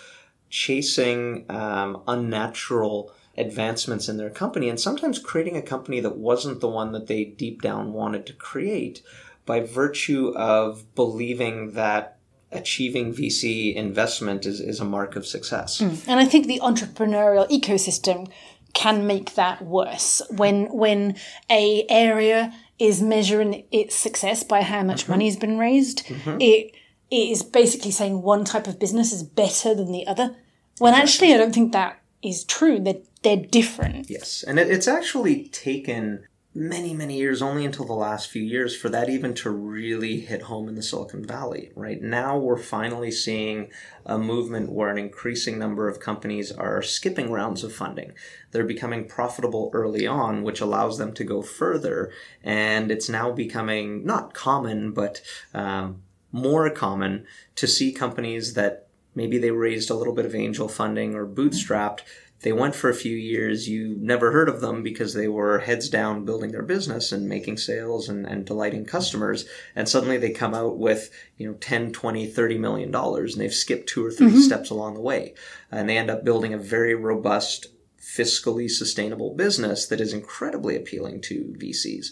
chasing 0.50 1.46
um, 1.50 2.01
unnatural 2.08 3.13
advancements 3.38 4.10
in 4.10 4.17
their 4.17 4.29
company 4.29 4.67
and 4.67 4.79
sometimes 4.79 5.17
creating 5.17 5.55
a 5.55 5.62
company 5.62 6.01
that 6.01 6.17
wasn't 6.17 6.60
the 6.60 6.67
one 6.67 6.91
that 6.91 7.08
they 7.08 7.24
deep 7.24 7.62
down 7.62 7.93
wanted 7.93 8.25
to 8.25 8.34
create 8.34 9.01
by 9.46 9.62
virtue 9.62 10.34
of 10.36 10.93
believing 10.96 11.72
that 11.72 12.17
achieving 12.51 13.13
VC 13.13 13.74
investment 13.74 14.46
is, 14.46 14.60
is 14.60 14.81
a 14.81 14.86
mark 14.86 15.15
of 15.15 15.25
success. 15.25 15.79
Mm. 15.79 16.08
And 16.08 16.20
I 16.20 16.25
think 16.25 16.48
the 16.48 16.60
entrepreneurial 16.60 17.50
ecosystem 17.50 18.29
can 18.74 19.08
make 19.08 19.36
that 19.36 19.62
worse 19.62 20.22
when 20.29 20.65
when 20.72 21.15
a 21.50 21.86
area 21.89 22.53
is 22.81 23.00
measuring 23.00 23.63
its 23.71 23.95
success 23.95 24.43
by 24.43 24.63
how 24.63 24.81
much 24.81 25.03
mm-hmm. 25.03 25.11
money 25.11 25.25
has 25.25 25.38
been 25.38 25.59
raised. 25.59 26.03
Mm-hmm. 26.07 26.41
It 26.41 26.75
is 27.11 27.43
basically 27.43 27.91
saying 27.91 28.23
one 28.23 28.43
type 28.43 28.65
of 28.65 28.79
business 28.79 29.13
is 29.13 29.21
better 29.21 29.75
than 29.75 29.91
the 29.91 30.07
other. 30.07 30.35
When 30.79 30.95
actually, 30.95 31.31
I 31.31 31.38
don't 31.38 31.53
think 31.53 31.73
that 31.73 32.01
is 32.23 32.43
true. 32.43 32.79
They're, 32.79 33.03
they're 33.21 33.38
different. 33.38 34.09
Yes, 34.09 34.43
and 34.47 34.57
it, 34.57 34.71
it's 34.71 34.88
actually 34.88 35.50
taken 35.50 36.25
many, 36.53 36.93
many 36.93 37.17
years, 37.17 37.41
only 37.41 37.63
until 37.65 37.86
the 37.86 37.93
last 37.93 38.29
few 38.29 38.41
years, 38.41 38.75
for 38.75 38.89
that 38.89 39.10
even 39.10 39.34
to 39.34 39.50
really 39.50 40.20
hit 40.20 40.43
home 40.43 40.67
in 40.67 40.75
the 40.75 40.84
Silicon 40.84 41.25
Valley. 41.25 41.72
Right 41.75 42.01
now, 42.01 42.38
we're 42.38 42.58
finally 42.58 43.12
seeing 43.12 43.70
a 44.05 44.17
movement 44.17 44.72
where 44.72 44.89
an 44.89 44.98
increasing 44.98 45.58
number 45.58 45.88
of 45.88 46.01
companies 46.01 46.51
are 46.51 46.81
skipping 46.81 47.31
rounds 47.31 47.63
of 47.63 47.74
funding. 47.74 48.13
They're 48.51 48.65
becoming 48.65 49.08
profitable 49.08 49.70
early 49.74 50.05
on, 50.05 50.43
which 50.43 50.60
allows 50.60 50.98
them 50.98 51.13
to 51.13 51.24
go 51.24 51.41
further. 51.41 52.12
And 52.43 52.91
it's 52.91 53.08
now 53.08 53.31
becoming 53.31 54.05
not 54.05 54.34
common, 54.34 54.91
but 54.91 55.22
um, 55.53 56.01
more 56.34 56.70
common 56.70 57.25
to 57.55 57.67
see 57.67 57.93
companies 57.93 58.55
that 58.55 58.88
maybe 59.15 59.38
they 59.38 59.51
raised 59.51 59.89
a 59.89 59.96
little 59.96 60.13
bit 60.13 60.25
of 60.25 60.36
angel 60.36 60.67
funding 60.67 61.15
or 61.15 61.25
bootstrapped 61.25 62.01
they 62.41 62.51
went 62.51 62.74
for 62.74 62.89
a 62.89 62.95
few 62.95 63.15
years. 63.15 63.69
You 63.69 63.95
never 64.00 64.31
heard 64.31 64.50
of 64.50 64.62
them 64.62 64.81
because 64.81 65.13
they 65.13 65.27
were 65.27 65.60
heads 65.60 65.89
down 65.89 66.25
building 66.25 66.51
their 66.51 66.63
business 66.63 67.12
and 67.12 67.29
making 67.29 67.57
sales 67.57 68.10
and, 68.10 68.25
and 68.25 68.45
delighting 68.45 68.86
customers. 68.86 69.45
And 69.75 69.88
suddenly 69.88 70.17
they 70.17 70.31
come 70.31 70.53
out 70.53 70.77
with, 70.77 71.12
you 71.38 71.48
know, 71.48 71.53
10, 71.55 71.91
20, 71.91 72.27
30 72.27 72.57
million 72.57 72.91
dollars 72.91 73.33
and 73.33 73.41
they've 73.41 73.53
skipped 73.53 73.89
two 73.89 74.05
or 74.05 74.12
3 74.12 74.27
mm-hmm. 74.27 74.39
steps 74.39 74.69
along 74.71 74.95
the 74.95 75.01
way. 75.01 75.36
And 75.71 75.88
they 75.88 75.98
end 75.98 76.10
up 76.10 76.24
building 76.24 76.53
a 76.53 76.57
very 76.57 76.95
robust, 76.95 77.67
fiscally 78.00 78.69
sustainable 78.69 79.36
business 79.36 79.86
that 79.88 80.01
is 80.01 80.13
incredibly 80.13 80.75
appealing 80.75 81.21
to 81.21 81.55
VCs, 81.60 82.07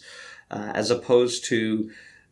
uh, 0.52 0.72
as 0.76 0.92
opposed 0.92 1.46
to 1.46 1.90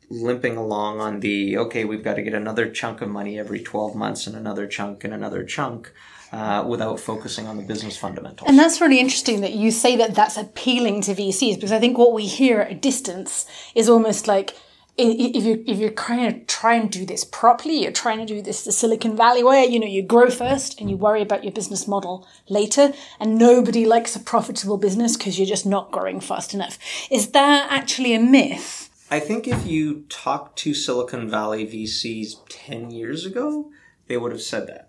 limping 0.09 0.55
along 0.55 1.01
on 1.01 1.19
the, 1.19 1.57
okay, 1.57 1.83
we've 1.83 2.03
got 2.03 2.13
to 2.13 2.21
get 2.21 2.33
another 2.33 2.69
chunk 2.69 3.01
of 3.01 3.09
money 3.09 3.37
every 3.37 3.59
12 3.59 3.95
months 3.95 4.27
and 4.27 4.35
another 4.35 4.67
chunk 4.67 5.03
and 5.03 5.13
another 5.13 5.43
chunk 5.43 5.91
uh, 6.31 6.63
without 6.67 6.99
focusing 6.99 7.47
on 7.47 7.57
the 7.57 7.63
business 7.63 7.97
fundamentals. 7.97 8.49
And 8.49 8.59
that's 8.59 8.81
really 8.81 8.99
interesting 8.99 9.41
that 9.41 9.53
you 9.53 9.71
say 9.71 9.95
that 9.97 10.15
that's 10.15 10.37
appealing 10.37 11.01
to 11.01 11.15
VCs 11.15 11.55
because 11.55 11.71
I 11.71 11.79
think 11.79 11.97
what 11.97 12.13
we 12.13 12.25
hear 12.25 12.61
at 12.61 12.71
a 12.71 12.75
distance 12.75 13.45
is 13.75 13.87
almost 13.87 14.27
like 14.27 14.55
if 14.97 15.43
you 15.43 15.63
if 15.67 15.77
you're 15.77 15.91
trying 15.91 16.33
to 16.33 16.45
try 16.45 16.73
and 16.73 16.91
do 16.91 17.05
this 17.05 17.23
properly, 17.23 17.83
you're 17.83 17.91
trying 17.91 18.17
to 18.17 18.25
do 18.25 18.41
this 18.41 18.63
the 18.63 18.71
Silicon 18.71 19.15
Valley 19.15 19.43
way. 19.43 19.65
You 19.65 19.79
know, 19.79 19.85
you 19.85 20.01
grow 20.01 20.29
first 20.29 20.81
and 20.81 20.89
you 20.89 20.97
worry 20.97 21.21
about 21.21 21.43
your 21.43 21.53
business 21.53 21.87
model 21.87 22.27
later. 22.49 22.93
And 23.19 23.37
nobody 23.37 23.85
likes 23.85 24.15
a 24.15 24.19
profitable 24.19 24.77
business 24.77 25.15
because 25.15 25.37
you're 25.37 25.47
just 25.47 25.65
not 25.65 25.91
growing 25.91 26.19
fast 26.19 26.53
enough. 26.53 26.79
Is 27.11 27.31
that 27.31 27.71
actually 27.71 28.15
a 28.15 28.19
myth? 28.19 28.89
I 29.09 29.19
think 29.19 29.47
if 29.47 29.65
you 29.65 30.05
talk 30.09 30.55
to 30.57 30.73
Silicon 30.73 31.29
Valley 31.29 31.65
VCs 31.65 32.37
ten 32.49 32.89
years 32.89 33.25
ago, 33.25 33.71
they 34.07 34.17
would 34.17 34.31
have 34.31 34.41
said 34.41 34.67
that 34.67 34.86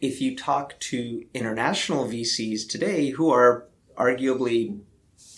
if 0.00 0.20
you 0.20 0.36
talk 0.36 0.78
to 0.78 1.24
international 1.32 2.06
VCs 2.06 2.68
today 2.68 3.10
who 3.10 3.30
are 3.30 3.66
arguably 3.96 4.80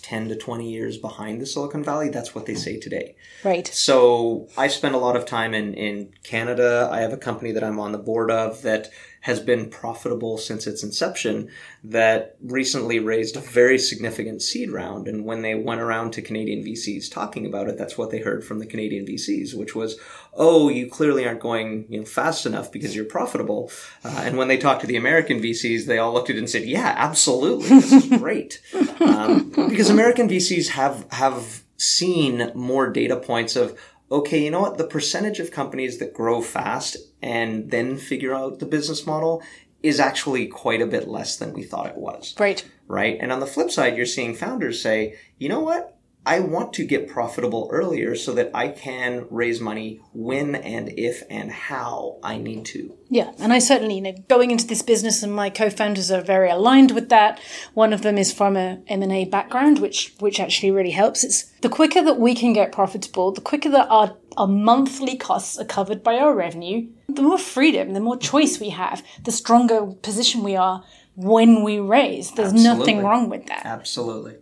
10 0.02 0.28
to 0.28 0.36
20 0.36 0.70
years 0.70 0.96
behind 0.96 1.40
the 1.40 1.46
Silicon 1.46 1.84
Valley, 1.84 2.08
that's 2.08 2.34
what 2.34 2.46
they 2.46 2.54
say 2.54 2.78
today. 2.78 3.14
Right. 3.44 3.66
So 3.66 4.48
I 4.56 4.68
spend 4.68 4.94
a 4.94 4.98
lot 4.98 5.16
of 5.16 5.26
time 5.26 5.54
in, 5.54 5.74
in 5.74 6.12
Canada. 6.22 6.88
I 6.90 7.00
have 7.00 7.12
a 7.12 7.18
company 7.18 7.52
that 7.52 7.62
I'm 7.62 7.78
on 7.78 7.92
the 7.92 7.98
board 7.98 8.30
of 8.30 8.62
that 8.62 8.88
has 9.22 9.40
been 9.40 9.68
profitable 9.68 10.38
since 10.38 10.66
its 10.66 10.82
inception 10.82 11.50
that 11.82 12.36
recently 12.42 12.98
raised 12.98 13.36
a 13.36 13.40
very 13.40 13.78
significant 13.78 14.42
seed 14.42 14.70
round. 14.70 15.08
And 15.08 15.24
when 15.24 15.42
they 15.42 15.54
went 15.54 15.80
around 15.80 16.12
to 16.12 16.22
Canadian 16.22 16.64
VCs 16.64 17.10
talking 17.10 17.44
about 17.44 17.68
it, 17.68 17.76
that's 17.76 17.98
what 17.98 18.10
they 18.10 18.20
heard 18.20 18.44
from 18.44 18.58
the 18.58 18.66
Canadian 18.66 19.06
VCs, 19.06 19.54
which 19.54 19.74
was, 19.74 19.98
oh, 20.34 20.68
you 20.68 20.88
clearly 20.88 21.26
aren't 21.26 21.40
going 21.40 21.86
you 21.88 22.00
know, 22.00 22.06
fast 22.06 22.46
enough 22.46 22.70
because 22.70 22.94
you're 22.94 23.04
profitable. 23.04 23.70
Uh, 24.04 24.22
and 24.24 24.36
when 24.36 24.48
they 24.48 24.58
talked 24.58 24.82
to 24.82 24.86
the 24.86 24.96
American 24.96 25.40
VCs, 25.40 25.86
they 25.86 25.98
all 25.98 26.12
looked 26.12 26.30
at 26.30 26.36
it 26.36 26.40
and 26.40 26.50
said, 26.50 26.64
yeah, 26.64 26.94
absolutely. 26.96 27.68
This 27.68 27.92
is 27.92 28.06
great. 28.18 28.60
um, 29.00 29.50
because 29.50 29.90
American 29.90 30.28
VCs 30.28 30.68
have, 30.68 31.06
have 31.10 31.64
seen 31.76 32.52
more 32.54 32.90
data 32.90 33.16
points 33.16 33.56
of, 33.56 33.78
okay, 34.10 34.42
you 34.42 34.50
know 34.50 34.60
what? 34.60 34.78
The 34.78 34.86
percentage 34.86 35.40
of 35.40 35.50
companies 35.50 35.98
that 35.98 36.14
grow 36.14 36.40
fast 36.40 36.96
and 37.22 37.70
then 37.70 37.96
figure 37.96 38.34
out 38.34 38.58
the 38.58 38.66
business 38.66 39.06
model 39.06 39.42
is 39.82 40.00
actually 40.00 40.46
quite 40.46 40.80
a 40.80 40.86
bit 40.86 41.08
less 41.08 41.36
than 41.36 41.52
we 41.52 41.62
thought 41.62 41.86
it 41.86 41.96
was. 41.96 42.34
Right. 42.38 42.64
Right. 42.86 43.18
And 43.20 43.30
on 43.30 43.40
the 43.40 43.46
flip 43.46 43.70
side, 43.70 43.96
you're 43.96 44.06
seeing 44.06 44.34
founders 44.34 44.80
say, 44.80 45.16
you 45.38 45.48
know 45.48 45.60
what? 45.60 45.97
I 46.28 46.40
want 46.40 46.74
to 46.74 46.84
get 46.84 47.08
profitable 47.08 47.70
earlier 47.72 48.14
so 48.14 48.34
that 48.34 48.50
I 48.52 48.68
can 48.68 49.26
raise 49.30 49.62
money 49.62 50.02
when 50.12 50.54
and 50.54 50.90
if 50.98 51.22
and 51.30 51.50
how 51.50 52.18
I 52.22 52.36
need 52.36 52.66
to. 52.66 52.94
Yeah, 53.08 53.32
and 53.38 53.50
I 53.50 53.58
certainly, 53.60 53.94
you 53.94 54.02
know, 54.02 54.14
going 54.28 54.50
into 54.50 54.66
this 54.66 54.82
business 54.82 55.22
and 55.22 55.34
my 55.34 55.48
co-founders 55.48 56.10
are 56.10 56.20
very 56.20 56.50
aligned 56.50 56.90
with 56.90 57.08
that. 57.08 57.40
One 57.72 57.94
of 57.94 58.02
them 58.02 58.18
is 58.18 58.30
from 58.30 58.58
a 58.58 58.82
M&A 58.88 59.24
background, 59.24 59.78
which 59.78 60.14
which 60.18 60.38
actually 60.38 60.70
really 60.70 60.90
helps. 60.90 61.24
It's 61.24 61.44
the 61.62 61.70
quicker 61.70 62.02
that 62.02 62.20
we 62.20 62.34
can 62.34 62.52
get 62.52 62.72
profitable, 62.72 63.32
the 63.32 63.40
quicker 63.40 63.70
that 63.70 63.88
our 63.88 64.14
our 64.36 64.46
monthly 64.46 65.16
costs 65.16 65.58
are 65.58 65.64
covered 65.64 66.02
by 66.02 66.18
our 66.18 66.34
revenue, 66.34 66.88
the 67.08 67.22
more 67.22 67.38
freedom, 67.38 67.94
the 67.94 68.00
more 68.00 68.18
choice 68.18 68.60
we 68.60 68.68
have, 68.68 69.02
the 69.24 69.32
stronger 69.32 69.86
position 70.02 70.44
we 70.44 70.56
are 70.56 70.84
when 71.14 71.64
we 71.64 71.80
raise. 71.80 72.32
There's 72.32 72.52
Absolutely. 72.52 72.78
nothing 72.78 73.02
wrong 73.02 73.30
with 73.30 73.46
that. 73.46 73.64
Absolutely 73.64 74.36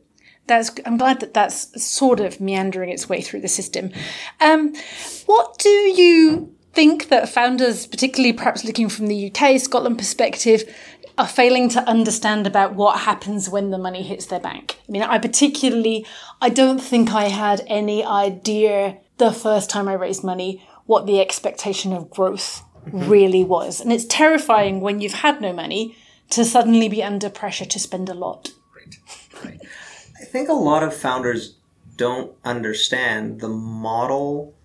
that's 0.46 0.70
I'm 0.84 0.96
glad 0.96 1.20
that 1.20 1.34
that's 1.34 1.82
sort 1.82 2.20
of 2.20 2.40
meandering 2.40 2.90
its 2.90 3.08
way 3.08 3.20
through 3.20 3.40
the 3.40 3.48
system. 3.48 3.90
Um, 4.40 4.74
what 5.26 5.58
do 5.58 5.68
you 5.68 6.54
think 6.72 7.08
that 7.08 7.28
founders, 7.28 7.86
particularly 7.86 8.32
perhaps 8.32 8.64
looking 8.64 8.88
from 8.88 9.06
the 9.06 9.30
UK, 9.30 9.58
Scotland 9.58 9.98
perspective, 9.98 10.62
are 11.18 11.26
failing 11.26 11.68
to 11.70 11.80
understand 11.88 12.46
about 12.46 12.74
what 12.74 13.00
happens 13.00 13.48
when 13.48 13.70
the 13.70 13.78
money 13.78 14.02
hits 14.02 14.26
their 14.26 14.40
bank? 14.40 14.78
I 14.86 14.92
mean, 14.92 15.02
I 15.02 15.18
particularly, 15.18 16.06
I 16.40 16.50
don't 16.50 16.78
think 16.78 17.12
I 17.12 17.24
had 17.24 17.62
any 17.66 18.04
idea 18.04 18.98
the 19.16 19.32
first 19.32 19.70
time 19.70 19.88
I 19.88 19.94
raised 19.94 20.22
money 20.22 20.66
what 20.84 21.06
the 21.06 21.20
expectation 21.20 21.92
of 21.92 22.10
growth 22.10 22.62
mm-hmm. 22.86 23.08
really 23.08 23.42
was. 23.42 23.80
And 23.80 23.92
it's 23.92 24.04
terrifying 24.04 24.80
when 24.80 25.00
you've 25.00 25.14
had 25.14 25.40
no 25.40 25.52
money 25.52 25.96
to 26.30 26.44
suddenly 26.44 26.88
be 26.88 27.02
under 27.02 27.30
pressure 27.30 27.64
to 27.64 27.78
spend 27.78 28.08
a 28.08 28.14
lot. 28.14 28.50
Right, 28.74 28.96
right. 29.44 29.60
I 30.26 30.28
think 30.28 30.48
a 30.48 30.54
lot 30.54 30.82
of 30.82 30.92
founders 30.92 31.54
don't 31.96 32.32
understand 32.44 33.40
the 33.40 33.48
model 33.48 34.56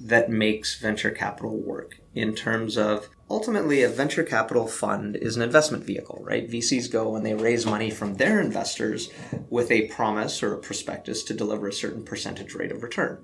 that 0.00 0.30
makes 0.30 0.78
venture 0.78 1.10
capital 1.10 1.56
work 1.56 1.98
in 2.14 2.32
terms 2.32 2.78
of 2.78 3.08
ultimately 3.28 3.82
a 3.82 3.88
venture 3.88 4.22
capital 4.22 4.68
fund 4.68 5.16
is 5.16 5.34
an 5.34 5.42
investment 5.42 5.82
vehicle, 5.82 6.22
right? 6.22 6.48
VCs 6.48 6.88
go 6.92 7.16
and 7.16 7.26
they 7.26 7.34
raise 7.34 7.66
money 7.66 7.90
from 7.90 8.14
their 8.14 8.40
investors 8.40 9.10
with 9.50 9.72
a 9.72 9.88
promise 9.88 10.44
or 10.44 10.54
a 10.54 10.58
prospectus 10.58 11.24
to 11.24 11.34
deliver 11.34 11.66
a 11.66 11.72
certain 11.72 12.04
percentage 12.04 12.54
rate 12.54 12.70
of 12.70 12.84
return. 12.84 13.18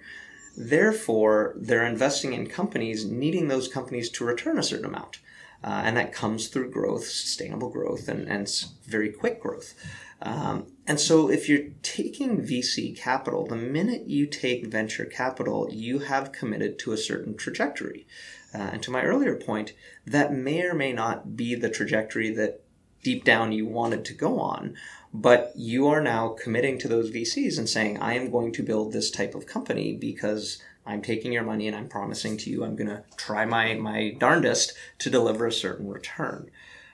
Therefore, 0.57 1.55
they're 1.57 1.87
investing 1.87 2.33
in 2.33 2.49
companies 2.49 3.05
needing 3.05 3.47
those 3.47 3.69
companies 3.69 4.11
to 4.11 4.25
return 4.25 4.59
a 4.59 4.65
certain 4.65 4.87
amount. 4.87 5.21
Uh, 5.65 5.83
and 5.85 5.97
that 5.97 6.13
comes 6.13 6.49
through 6.49 6.71
growth, 6.71 7.07
sustainable 7.07 7.71
growth, 7.71 8.09
and, 8.09 8.29
and 8.29 8.49
very 8.87 9.11
quick 9.11 9.41
growth. 9.41 9.75
Um, 10.23 10.67
and 10.87 10.99
so, 10.99 11.31
if 11.31 11.49
you're 11.49 11.69
taking 11.83 12.41
VC 12.41 12.97
capital, 12.97 13.47
the 13.47 13.57
minute 13.57 14.07
you 14.07 14.27
take 14.27 14.67
venture 14.67 15.05
capital, 15.05 15.69
you 15.71 15.99
have 16.01 16.33
committed 16.33 16.79
to 16.81 16.93
a 16.93 16.97
certain 16.97 17.37
trajectory. 17.37 18.07
Uh, 18.55 18.71
and 18.73 18.83
to 18.83 18.91
my 18.91 19.03
earlier 19.03 19.35
point, 19.35 19.75
that 20.07 20.33
may 20.33 20.63
or 20.63 20.75
may 20.75 20.93
not 20.93 21.37
be 21.37 21.55
the 21.55 21.69
trajectory 21.69 22.31
that 22.35 22.63
deep 23.03 23.25
down 23.25 23.53
you 23.53 23.67
wanted 23.67 24.05
to 24.05 24.15
go 24.15 24.41
on, 24.41 24.75
but 25.13 25.53
you 25.55 25.87
are 25.87 26.01
now 26.01 26.29
committing 26.29 26.79
to 26.79 26.89
those 26.89 27.11
VCs 27.11 27.59
and 27.59 27.69
saying, 27.69 27.99
I 27.99 28.15
am 28.15 28.31
going 28.31 28.53
to 28.53 28.63
build 28.63 28.93
this 28.93 29.11
type 29.11 29.35
of 29.35 29.47
company 29.47 29.95
because 29.95 30.63
I'm 30.87 31.03
taking 31.03 31.33
your 31.33 31.43
money 31.43 31.67
and 31.67 31.77
I'm 31.77 31.89
promising 31.89 32.37
to 32.39 32.51
you 32.51 32.65
I'm 32.65 32.77
going 32.77 32.89
to 32.89 33.03
try 33.17 33.45
my, 33.45 33.75
my 33.75 34.17
darndest 34.19 34.73
to 35.01 35.11
deliver 35.11 35.47
a 35.47 35.53
certain 35.53 35.89
return. 35.89 36.51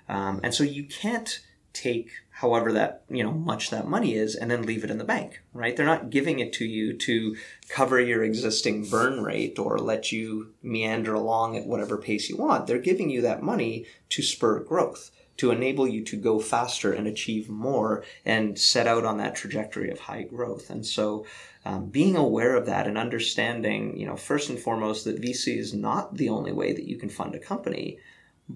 Um, 0.09 0.41
and 0.43 0.55
so 0.55 0.65
you 0.65 0.85
can't 0.85 1.41
take 1.73 2.11
however 2.31 2.73
that 2.73 3.03
you 3.09 3.23
know 3.23 3.33
much 3.33 3.71
that 3.71 3.89
money 3.89 4.15
is 4.15 4.35
and 4.35 4.51
then 4.51 4.63
leave 4.63 4.85
it 4.85 4.91
in 4.91 4.99
the 4.99 5.05
bank 5.05 5.41
right? 5.55 5.77
They're 5.77 5.87
not 5.87 6.11
giving 6.11 6.39
it 6.39 6.53
to 6.55 6.65
you 6.65 6.95
to 6.95 7.37
cover 7.69 8.01
your 8.01 8.25
existing 8.25 8.89
burn 8.89 9.23
rate 9.23 9.59
or 9.59 9.79
let 9.79 10.13
you 10.13 10.55
meander 10.63 11.15
along 11.15 11.57
at 11.57 11.67
whatever 11.67 11.97
pace 11.99 12.29
you 12.29 12.37
want. 12.37 12.67
They're 12.67 12.79
giving 12.79 13.11
you 13.11 13.21
that 13.23 13.43
money 13.43 13.87
to 14.11 14.23
spur 14.23 14.61
growth 14.61 15.11
to 15.39 15.51
enable 15.51 15.89
you 15.89 16.05
to 16.05 16.17
go 16.17 16.39
faster 16.39 16.93
and 16.93 17.07
achieve 17.07 17.49
more 17.49 18.05
and 18.25 18.59
set 18.59 18.87
out 18.87 19.05
on 19.05 19.17
that 19.19 19.35
trajectory 19.35 19.91
of 19.91 19.99
high 20.01 20.23
growth. 20.23 20.71
And 20.71 20.85
so 20.85 21.25
um, 21.64 21.87
being 21.87 22.16
aware 22.16 22.57
of 22.57 22.66
that 22.66 22.87
and 22.87 22.99
understanding 22.99 23.97
you 23.97 24.07
know 24.07 24.16
first 24.16 24.49
and 24.49 24.59
foremost 24.59 25.04
that 25.04 25.21
vc 25.21 25.57
is 25.57 25.73
not 25.73 26.16
the 26.16 26.28
only 26.28 26.52
way 26.52 26.73
that 26.73 26.88
you 26.88 26.97
can 26.97 27.09
fund 27.09 27.35
a 27.35 27.38
company 27.38 27.99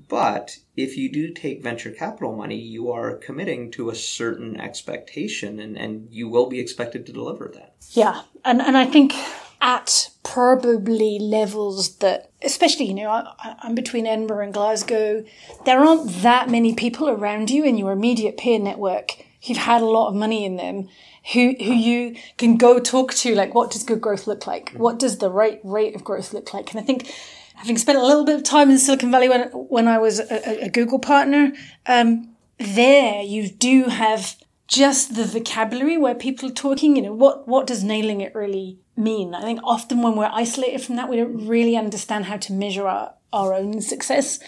but 0.08 0.58
if 0.76 0.96
you 0.96 1.10
do 1.10 1.32
take 1.32 1.62
venture 1.62 1.90
capital 1.90 2.34
money, 2.34 2.56
you 2.56 2.90
are 2.90 3.16
committing 3.16 3.70
to 3.72 3.90
a 3.90 3.94
certain 3.94 4.60
expectation 4.60 5.58
and, 5.58 5.76
and 5.78 6.08
you 6.10 6.28
will 6.28 6.46
be 6.46 6.60
expected 6.60 7.06
to 7.06 7.12
deliver 7.12 7.50
that. 7.54 7.74
Yeah. 7.90 8.22
And, 8.44 8.60
and 8.60 8.76
I 8.76 8.84
think 8.84 9.14
at 9.60 10.10
probably 10.22 11.18
levels 11.18 11.96
that, 11.96 12.30
especially, 12.42 12.86
you 12.86 12.94
know, 12.94 13.10
I, 13.10 13.56
I'm 13.60 13.74
between 13.74 14.06
Edinburgh 14.06 14.44
and 14.44 14.54
Glasgow, 14.54 15.24
there 15.64 15.80
aren't 15.80 16.10
that 16.22 16.50
many 16.50 16.74
people 16.74 17.08
around 17.08 17.50
you 17.50 17.64
in 17.64 17.78
your 17.78 17.92
immediate 17.92 18.36
peer 18.36 18.58
network 18.58 19.24
who've 19.46 19.56
had 19.56 19.82
a 19.82 19.86
lot 19.86 20.08
of 20.08 20.14
money 20.14 20.44
in 20.44 20.56
them. 20.56 20.88
Who 21.32 21.54
who 21.58 21.72
you 21.72 22.16
can 22.38 22.56
go 22.56 22.78
talk 22.78 23.12
to 23.14 23.34
like 23.34 23.54
what 23.54 23.70
does 23.70 23.82
good 23.82 24.00
growth 24.00 24.26
look 24.26 24.46
like? 24.46 24.72
What 24.76 24.98
does 24.98 25.18
the 25.18 25.30
right 25.30 25.60
rate 25.64 25.96
of 25.96 26.04
growth 26.04 26.32
look 26.32 26.54
like? 26.54 26.70
And 26.70 26.80
i 26.80 26.84
think 26.84 27.12
having 27.56 27.78
spent 27.78 27.98
a 27.98 28.04
little 28.04 28.24
bit 28.24 28.36
of 28.36 28.44
time 28.44 28.70
in 28.70 28.78
silicon 28.78 29.10
valley 29.10 29.28
when 29.28 29.48
when 29.50 29.88
i 29.88 29.98
was 29.98 30.20
a, 30.20 30.64
a 30.64 30.68
google 30.68 30.98
partner 30.98 31.52
um, 31.86 32.28
there 32.58 33.22
you 33.22 33.48
do 33.48 33.84
have 33.84 34.36
just 34.68 35.14
the 35.14 35.24
vocabulary 35.24 35.96
where 35.96 36.14
people 36.14 36.48
are 36.48 36.52
talking 36.52 36.96
you 36.96 37.02
know 37.02 37.12
what 37.12 37.48
what 37.48 37.66
does 37.66 37.82
nailing 37.82 38.20
it 38.20 38.34
really 38.34 38.78
mean 38.96 39.34
i 39.34 39.42
think 39.42 39.60
often 39.62 40.02
when 40.02 40.16
we're 40.16 40.30
isolated 40.32 40.80
from 40.80 40.96
that 40.96 41.08
we 41.08 41.16
don't 41.16 41.46
really 41.46 41.76
understand 41.76 42.24
how 42.26 42.36
to 42.36 42.52
measure 42.52 42.86
our 42.86 43.12
our 43.32 43.52
own 43.52 43.80
success 43.80 44.38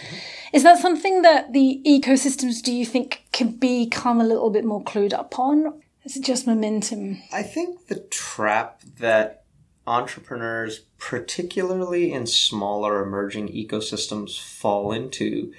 is 0.52 0.62
that 0.62 0.78
something 0.78 1.23
that 1.23 1.52
the 1.52 1.83
ecosystems 1.87 2.62
do 2.62 2.73
you 2.73 2.87
think 2.87 3.26
could 3.33 3.61
become 3.61 4.21
a 4.21 4.25
little 4.25 4.50
bit 4.50 4.64
more 4.64 4.83
clued 4.83 5.12
up 5.12 5.38
on 5.38 5.81
is 6.09 6.17
it 6.17 6.25
just 6.25 6.47
momentum? 6.47 7.19
I 7.31 7.43
think 7.43 7.88
the 7.88 8.00
trap 8.00 8.81
that 8.99 9.45
entrepreneurs, 9.87 10.81
particularly 10.97 12.14
in 12.14 12.26
smaller 12.26 13.02
emerging 13.02 13.49
ecosystems, 13.49 14.40
fall 14.40 14.90
into 14.90 15.52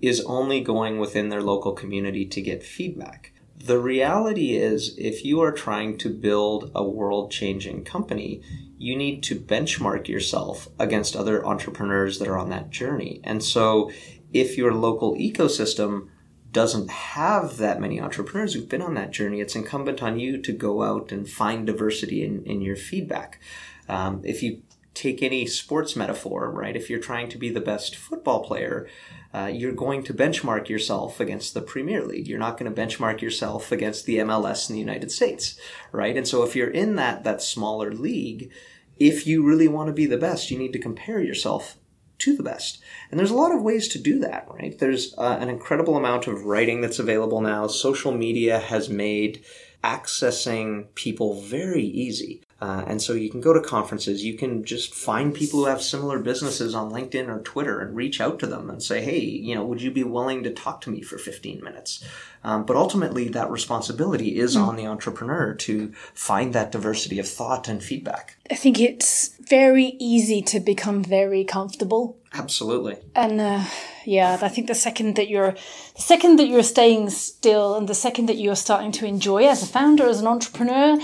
is 0.00 0.20
only 0.20 0.60
going 0.60 1.00
within 1.00 1.28
their 1.28 1.42
local 1.42 1.72
community 1.72 2.24
to 2.24 2.40
get 2.40 2.62
feedback. 2.62 3.32
The 3.66 3.80
reality 3.80 4.54
is, 4.54 4.96
if 4.96 5.24
you 5.24 5.40
are 5.40 5.50
trying 5.50 5.98
to 5.98 6.08
build 6.08 6.70
a 6.72 6.84
world 6.84 7.32
changing 7.32 7.82
company, 7.82 8.40
you 8.78 8.94
need 8.94 9.24
to 9.24 9.34
benchmark 9.34 10.06
yourself 10.06 10.68
against 10.78 11.16
other 11.16 11.44
entrepreneurs 11.44 12.20
that 12.20 12.28
are 12.28 12.38
on 12.38 12.50
that 12.50 12.70
journey. 12.70 13.20
And 13.24 13.42
so, 13.42 13.90
if 14.32 14.56
your 14.56 14.72
local 14.72 15.16
ecosystem 15.16 16.10
doesn't 16.52 16.90
have 16.90 17.56
that 17.56 17.80
many 17.80 18.00
entrepreneurs 18.00 18.54
who've 18.54 18.68
been 18.68 18.82
on 18.82 18.94
that 18.94 19.10
journey, 19.10 19.40
it's 19.40 19.56
incumbent 19.56 20.00
on 20.00 20.20
you 20.20 20.40
to 20.42 20.52
go 20.52 20.84
out 20.84 21.10
and 21.10 21.28
find 21.28 21.66
diversity 21.66 22.24
in, 22.24 22.44
in 22.44 22.60
your 22.60 22.76
feedback. 22.76 23.40
Um, 23.88 24.20
if 24.22 24.44
you 24.44 24.62
take 24.96 25.22
any 25.22 25.46
sports 25.46 25.94
metaphor, 25.94 26.50
right, 26.50 26.74
if 26.74 26.88
you're 26.88 26.98
trying 26.98 27.28
to 27.28 27.38
be 27.38 27.50
the 27.50 27.60
best 27.60 27.94
football 27.94 28.42
player, 28.42 28.88
uh, 29.34 29.46
you're 29.52 29.72
going 29.72 30.02
to 30.02 30.14
benchmark 30.14 30.68
yourself 30.68 31.20
against 31.20 31.52
the 31.52 31.60
Premier 31.60 32.02
League. 32.02 32.26
You're 32.26 32.38
not 32.38 32.58
going 32.58 32.72
to 32.72 32.80
benchmark 32.80 33.20
yourself 33.20 33.70
against 33.70 34.06
the 34.06 34.16
MLS 34.18 34.68
in 34.68 34.74
the 34.74 34.80
United 34.80 35.12
States, 35.12 35.58
right? 35.92 36.16
And 36.16 36.26
so 36.26 36.42
if 36.42 36.56
you're 36.56 36.70
in 36.70 36.96
that 36.96 37.24
that 37.24 37.42
smaller 37.42 37.92
league, 37.92 38.50
if 38.98 39.26
you 39.26 39.46
really 39.46 39.68
want 39.68 39.88
to 39.88 39.92
be 39.92 40.06
the 40.06 40.16
best, 40.16 40.50
you 40.50 40.58
need 40.58 40.72
to 40.72 40.78
compare 40.78 41.20
yourself 41.20 41.76
to 42.18 42.34
the 42.34 42.42
best. 42.42 42.82
And 43.10 43.20
there's 43.20 43.30
a 43.30 43.36
lot 43.36 43.54
of 43.54 43.62
ways 43.62 43.88
to 43.88 43.98
do 43.98 44.18
that, 44.20 44.48
right? 44.50 44.78
There's 44.78 45.14
uh, 45.18 45.36
an 45.38 45.50
incredible 45.50 45.98
amount 45.98 46.26
of 46.26 46.44
writing 46.44 46.80
that's 46.80 46.98
available 46.98 47.42
now. 47.42 47.66
Social 47.66 48.12
media 48.12 48.58
has 48.58 48.88
made 48.88 49.44
accessing 49.84 50.86
people 50.94 51.42
very 51.42 51.84
easy. 51.84 52.42
Uh, 52.58 52.84
and 52.86 53.02
so 53.02 53.12
you 53.12 53.28
can 53.28 53.42
go 53.42 53.52
to 53.52 53.60
conferences, 53.60 54.24
you 54.24 54.34
can 54.34 54.64
just 54.64 54.94
find 54.94 55.34
people 55.34 55.60
who 55.60 55.66
have 55.66 55.82
similar 55.82 56.18
businesses 56.18 56.74
on 56.74 56.90
LinkedIn 56.90 57.28
or 57.28 57.40
Twitter 57.40 57.80
and 57.80 57.94
reach 57.94 58.18
out 58.18 58.38
to 58.38 58.46
them 58.46 58.70
and 58.70 58.82
say, 58.82 59.02
hey, 59.02 59.20
you 59.20 59.54
know, 59.54 59.62
would 59.64 59.82
you 59.82 59.90
be 59.90 60.02
willing 60.02 60.42
to 60.42 60.50
talk 60.50 60.80
to 60.80 60.90
me 60.90 61.02
for 61.02 61.18
15 61.18 61.62
minutes? 61.62 62.02
Um, 62.42 62.64
but 62.64 62.76
ultimately, 62.76 63.28
that 63.28 63.50
responsibility 63.50 64.38
is 64.38 64.56
mm. 64.56 64.66
on 64.66 64.76
the 64.76 64.86
entrepreneur 64.86 65.52
to 65.54 65.92
find 66.14 66.54
that 66.54 66.72
diversity 66.72 67.18
of 67.18 67.28
thought 67.28 67.68
and 67.68 67.82
feedback. 67.82 68.36
I 68.50 68.54
think 68.54 68.80
it's 68.80 69.36
very 69.40 69.96
easy 69.98 70.40
to 70.42 70.60
become 70.60 71.02
very 71.02 71.44
comfortable. 71.44 72.16
Absolutely. 72.32 72.98
And 73.14 73.40
uh, 73.40 73.64
yeah, 74.04 74.38
I 74.40 74.48
think 74.48 74.68
the 74.68 74.74
second 74.74 75.16
that 75.16 75.28
you're, 75.28 75.52
the 75.52 76.02
second 76.02 76.38
that 76.38 76.46
you're 76.46 76.62
staying 76.62 77.10
still, 77.10 77.76
and 77.76 77.88
the 77.88 77.94
second 77.94 78.26
that 78.26 78.36
you're 78.36 78.56
starting 78.56 78.92
to 78.92 79.06
enjoy 79.06 79.48
as 79.48 79.62
a 79.62 79.66
founder, 79.66 80.06
as 80.06 80.20
an 80.20 80.26
entrepreneur, 80.26 80.98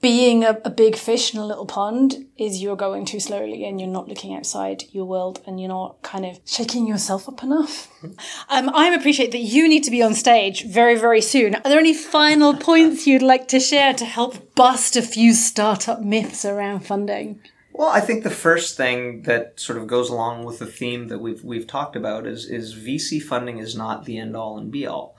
being 0.00 0.44
a, 0.44 0.60
a, 0.64 0.70
big 0.70 0.94
fish 0.94 1.34
in 1.34 1.40
a 1.40 1.46
little 1.46 1.66
pond 1.66 2.26
is 2.36 2.62
you're 2.62 2.76
going 2.76 3.04
too 3.04 3.18
slowly 3.18 3.64
and 3.64 3.80
you're 3.80 3.90
not 3.90 4.06
looking 4.06 4.34
outside 4.34 4.84
your 4.92 5.04
world 5.04 5.40
and 5.44 5.60
you're 5.60 5.68
not 5.68 6.00
kind 6.02 6.24
of 6.24 6.38
shaking 6.44 6.86
yourself 6.86 7.28
up 7.28 7.42
enough. 7.42 7.88
Um, 8.50 8.70
I 8.74 8.88
appreciate 8.94 9.32
that 9.32 9.38
you 9.38 9.68
need 9.68 9.82
to 9.84 9.90
be 9.90 10.02
on 10.02 10.14
stage 10.14 10.64
very, 10.64 10.96
very 10.96 11.20
soon. 11.20 11.56
Are 11.56 11.62
there 11.68 11.80
any 11.80 11.92
final 11.92 12.54
points 12.54 13.06
you'd 13.06 13.22
like 13.22 13.48
to 13.48 13.58
share 13.58 13.92
to 13.94 14.04
help 14.04 14.54
bust 14.54 14.96
a 14.96 15.02
few 15.02 15.34
startup 15.34 16.00
myths 16.00 16.44
around 16.44 16.86
funding? 16.86 17.40
Well, 17.72 17.88
I 17.88 18.00
think 18.00 18.22
the 18.22 18.30
first 18.30 18.76
thing 18.76 19.22
that 19.22 19.60
sort 19.60 19.78
of 19.78 19.88
goes 19.88 20.10
along 20.10 20.44
with 20.44 20.60
the 20.60 20.66
theme 20.66 21.08
that 21.08 21.18
we've 21.18 21.44
we've 21.44 21.66
talked 21.66 21.96
about 21.96 22.26
is 22.26 22.46
is 22.46 22.74
VC 22.74 23.20
funding 23.20 23.58
is 23.58 23.76
not 23.76 24.04
the 24.04 24.18
end 24.18 24.36
all 24.36 24.56
and 24.56 24.70
be 24.70 24.86
all. 24.86 25.16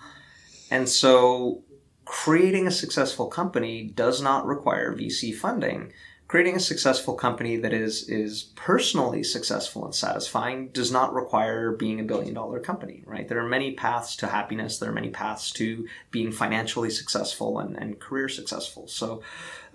And 0.71 0.89
so 0.89 1.63
creating 2.09 2.65
a 2.65 2.71
successful 2.71 3.27
company 3.27 3.83
does 3.83 4.19
not 4.19 4.43
require 4.43 4.95
VC 4.95 5.31
funding. 5.33 5.93
Creating 6.27 6.55
a 6.55 6.59
successful 6.59 7.13
company 7.13 7.55
that 7.55 7.71
is 7.71 8.09
is 8.09 8.51
personally 8.55 9.21
successful 9.21 9.85
and 9.85 9.93
satisfying 9.93 10.69
does 10.69 10.91
not 10.91 11.13
require 11.13 11.71
being 11.71 11.99
a 11.99 12.03
billion 12.03 12.33
dollar 12.33 12.59
company, 12.59 13.03
right? 13.05 13.27
There 13.27 13.37
are 13.37 13.47
many 13.47 13.75
paths 13.75 14.15
to 14.17 14.27
happiness. 14.27 14.79
There 14.79 14.89
are 14.89 15.01
many 15.01 15.11
paths 15.11 15.51
to 15.53 15.87
being 16.09 16.31
financially 16.31 16.89
successful 16.89 17.59
and, 17.59 17.75
and 17.75 17.99
career 17.99 18.27
successful. 18.27 18.87
So 18.87 19.21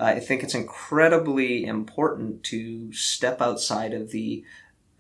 uh, 0.01 0.05
I 0.05 0.19
think 0.19 0.43
it's 0.43 0.57
incredibly 0.57 1.65
important 1.65 2.43
to 2.45 2.93
step 2.93 3.41
outside 3.41 3.95
of 3.95 4.11
the 4.11 4.45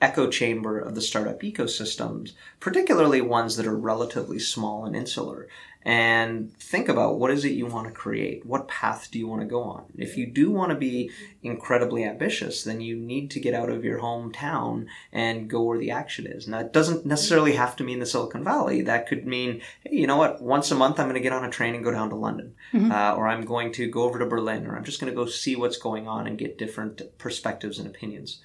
echo 0.00 0.28
chamber 0.28 0.78
of 0.78 0.94
the 0.94 1.00
startup 1.00 1.40
ecosystems, 1.40 2.32
particularly 2.60 3.20
ones 3.20 3.56
that 3.56 3.66
are 3.66 3.76
relatively 3.76 4.38
small 4.38 4.84
and 4.84 4.94
insular, 4.94 5.48
and 5.84 6.56
think 6.56 6.88
about 6.88 7.18
what 7.18 7.30
is 7.30 7.44
it 7.44 7.52
you 7.52 7.66
want 7.66 7.86
to 7.86 7.92
create? 7.92 8.46
What 8.46 8.68
path 8.68 9.10
do 9.10 9.18
you 9.18 9.28
want 9.28 9.42
to 9.42 9.46
go 9.46 9.62
on? 9.62 9.84
If 9.98 10.16
you 10.16 10.26
do 10.26 10.50
want 10.50 10.70
to 10.70 10.76
be 10.76 11.10
incredibly 11.42 12.04
ambitious, 12.04 12.64
then 12.64 12.80
you 12.80 12.96
need 12.96 13.30
to 13.32 13.40
get 13.40 13.52
out 13.52 13.68
of 13.68 13.84
your 13.84 14.00
hometown 14.00 14.86
and 15.12 15.48
go 15.48 15.62
where 15.62 15.78
the 15.78 15.90
action 15.90 16.26
is. 16.26 16.48
Now, 16.48 16.60
it 16.60 16.72
doesn't 16.72 17.04
necessarily 17.04 17.52
have 17.52 17.76
to 17.76 17.84
mean 17.84 17.98
the 17.98 18.06
Silicon 18.06 18.42
Valley. 18.42 18.80
That 18.80 19.06
could 19.06 19.26
mean, 19.26 19.60
hey, 19.82 19.96
you 19.96 20.06
know 20.06 20.16
what? 20.16 20.40
Once 20.40 20.70
a 20.70 20.74
month, 20.74 20.98
I'm 20.98 21.06
going 21.06 21.14
to 21.16 21.20
get 21.20 21.34
on 21.34 21.44
a 21.44 21.50
train 21.50 21.74
and 21.74 21.84
go 21.84 21.92
down 21.92 22.08
to 22.08 22.16
London, 22.16 22.54
mm-hmm. 22.72 22.90
uh, 22.90 23.14
or 23.14 23.28
I'm 23.28 23.44
going 23.44 23.70
to 23.72 23.86
go 23.86 24.04
over 24.04 24.18
to 24.18 24.26
Berlin, 24.26 24.66
or 24.66 24.76
I'm 24.76 24.84
just 24.84 25.00
going 25.00 25.12
to 25.12 25.16
go 25.16 25.26
see 25.26 25.54
what's 25.54 25.76
going 25.76 26.08
on 26.08 26.26
and 26.26 26.38
get 26.38 26.56
different 26.56 27.02
perspectives 27.18 27.78
and 27.78 27.86
opinions. 27.86 28.40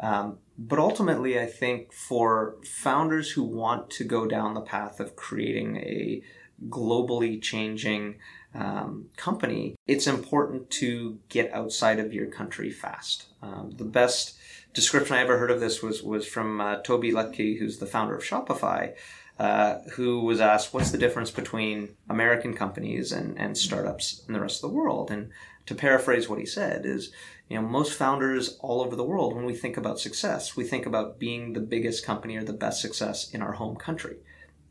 Um, 0.00 0.38
but 0.56 0.78
ultimately, 0.78 1.38
I 1.38 1.46
think 1.46 1.92
for 1.92 2.56
founders 2.64 3.32
who 3.32 3.42
want 3.42 3.90
to 3.90 4.04
go 4.04 4.26
down 4.26 4.54
the 4.54 4.60
path 4.60 5.00
of 5.00 5.16
creating 5.16 5.76
a 5.76 6.22
globally 6.68 7.40
changing 7.40 8.16
um, 8.54 9.06
company, 9.16 9.76
it's 9.86 10.06
important 10.06 10.70
to 10.70 11.18
get 11.28 11.52
outside 11.52 11.98
of 11.98 12.12
your 12.12 12.26
country 12.26 12.70
fast. 12.70 13.26
Um, 13.42 13.72
the 13.76 13.84
best 13.84 14.36
description 14.72 15.16
I 15.16 15.20
ever 15.20 15.38
heard 15.38 15.50
of 15.50 15.60
this 15.60 15.82
was 15.82 16.02
was 16.02 16.26
from 16.26 16.60
uh, 16.60 16.76
Tobi 16.82 17.12
Lutke, 17.12 17.58
who's 17.58 17.78
the 17.78 17.86
founder 17.86 18.16
of 18.16 18.22
Shopify, 18.24 18.94
uh, 19.38 19.78
who 19.94 20.20
was 20.20 20.40
asked, 20.40 20.72
"What's 20.72 20.90
the 20.90 20.98
difference 20.98 21.30
between 21.30 21.96
American 22.08 22.54
companies 22.54 23.12
and, 23.12 23.38
and 23.38 23.56
startups 23.56 24.24
in 24.26 24.34
the 24.34 24.40
rest 24.40 24.62
of 24.62 24.70
the 24.70 24.76
world?" 24.76 25.10
And 25.10 25.30
to 25.66 25.74
paraphrase 25.74 26.28
what 26.28 26.38
he 26.38 26.46
said 26.46 26.86
is, 26.86 27.12
you 27.48 27.56
know, 27.56 27.66
most 27.66 27.92
founders 27.92 28.56
all 28.60 28.80
over 28.80 28.96
the 28.96 29.04
world, 29.04 29.34
when 29.34 29.44
we 29.44 29.54
think 29.54 29.76
about 29.76 30.00
success, 30.00 30.56
we 30.56 30.64
think 30.64 30.86
about 30.86 31.18
being 31.18 31.52
the 31.52 31.60
biggest 31.60 32.04
company 32.04 32.36
or 32.36 32.44
the 32.44 32.52
best 32.52 32.80
success 32.80 33.30
in 33.30 33.42
our 33.42 33.52
home 33.52 33.76
country. 33.76 34.16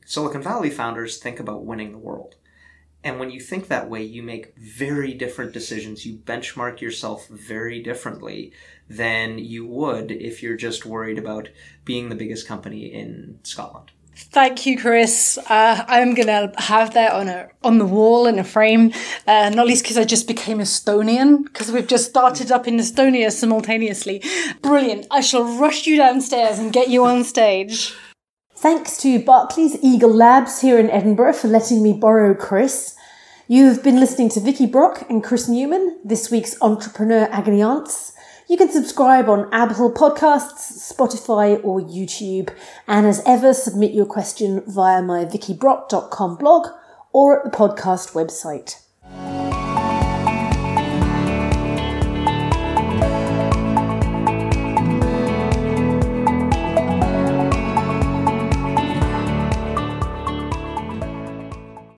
Silicon 0.08 0.41
Valley 0.41 0.70
founders 0.70 1.17
think 1.17 1.38
about 1.38 1.65
winning 1.65 1.91
the 1.91 1.98
world. 1.98 2.36
And 3.04 3.20
when 3.20 3.30
you 3.30 3.41
think 3.41 3.67
that 3.67 3.89
way, 3.89 4.02
you 4.04 4.24
make 4.24 4.58
very 4.58 5.13
different 5.13 5.52
decisions. 5.52 6.06
You 6.06 6.15
benchmark 6.15 6.80
yourself 6.80 7.28
very 7.28 7.84
differently 7.84 8.54
than 8.89 9.38
you 9.38 9.67
would 9.67 10.13
if 10.13 10.41
you're 10.41 10.56
just 10.56 10.86
worried 10.86 11.17
about 11.17 11.50
being 11.84 12.08
the 12.08 12.15
biggest 12.15 12.48
company 12.48 12.86
in 12.86 13.39
Scotland. 13.43 13.91
Thank 14.15 14.65
you, 14.65 14.80
Chris. 14.80 15.38
Uh, 15.50 15.84
I'm 15.88 16.15
gonna 16.15 16.54
have 16.58 16.93
that 16.93 17.12
on 17.12 17.28
a 17.28 17.50
on 17.62 17.78
the 17.78 17.86
wall 17.86 18.28
in 18.28 18.39
a 18.39 18.43
frame, 18.46 18.93
uh, 19.28 19.50
not 19.50 19.67
least 19.67 19.84
because 19.84 19.98
I 19.98 20.06
just 20.06 20.26
became 20.26 20.58
Estonian 20.58 21.43
because 21.43 21.72
we've 21.72 21.86
just 21.86 22.10
started 22.10 22.52
up 22.52 22.67
in 22.67 22.78
Estonia 22.78 23.32
simultaneously. 23.32 24.24
Brilliant! 24.63 25.06
I 25.12 25.22
shall 25.22 25.43
rush 25.43 25.86
you 25.86 25.98
downstairs 25.98 26.58
and 26.58 26.74
get 26.74 26.89
you 26.89 27.06
on 27.06 27.26
stage. 27.26 27.93
Thanks 28.60 28.98
to 29.04 29.24
Barclays 29.24 29.78
Eagle 29.84 30.12
Labs 30.12 30.62
here 30.62 30.80
in 30.80 30.89
Edinburgh 30.89 31.34
for 31.34 31.48
letting 31.48 31.84
me 31.84 31.93
borrow 31.93 32.34
Chris. 32.34 32.96
You've 33.48 33.84
been 33.84 34.00
listening 34.00 34.30
to 34.30 34.39
Vicky 34.39 34.65
Brock 34.65 35.08
and 35.12 35.24
Chris 35.24 35.48
Newman, 35.48 36.00
this 36.04 36.32
week's 36.32 36.60
Entrepreneur 36.60 37.30
Agony 37.32 37.62
Aunts. 37.62 38.13
You 38.50 38.58
can 38.58 38.72
subscribe 38.72 39.30
on 39.30 39.48
Apple 39.54 39.93
Podcasts, 39.93 40.91
Spotify, 40.91 41.63
or 41.63 41.80
YouTube. 41.82 42.50
And 42.88 43.06
as 43.06 43.22
ever, 43.28 43.54
submit 43.54 43.91
your 43.91 44.08
question 44.08 44.63
via 44.65 45.04
my 45.04 45.24
vickybrock.com 45.24 46.38
blog 46.38 46.70
or 47.13 47.46
at 47.46 47.52
the 47.52 47.56
podcast 47.56 48.13
website. 48.13 48.87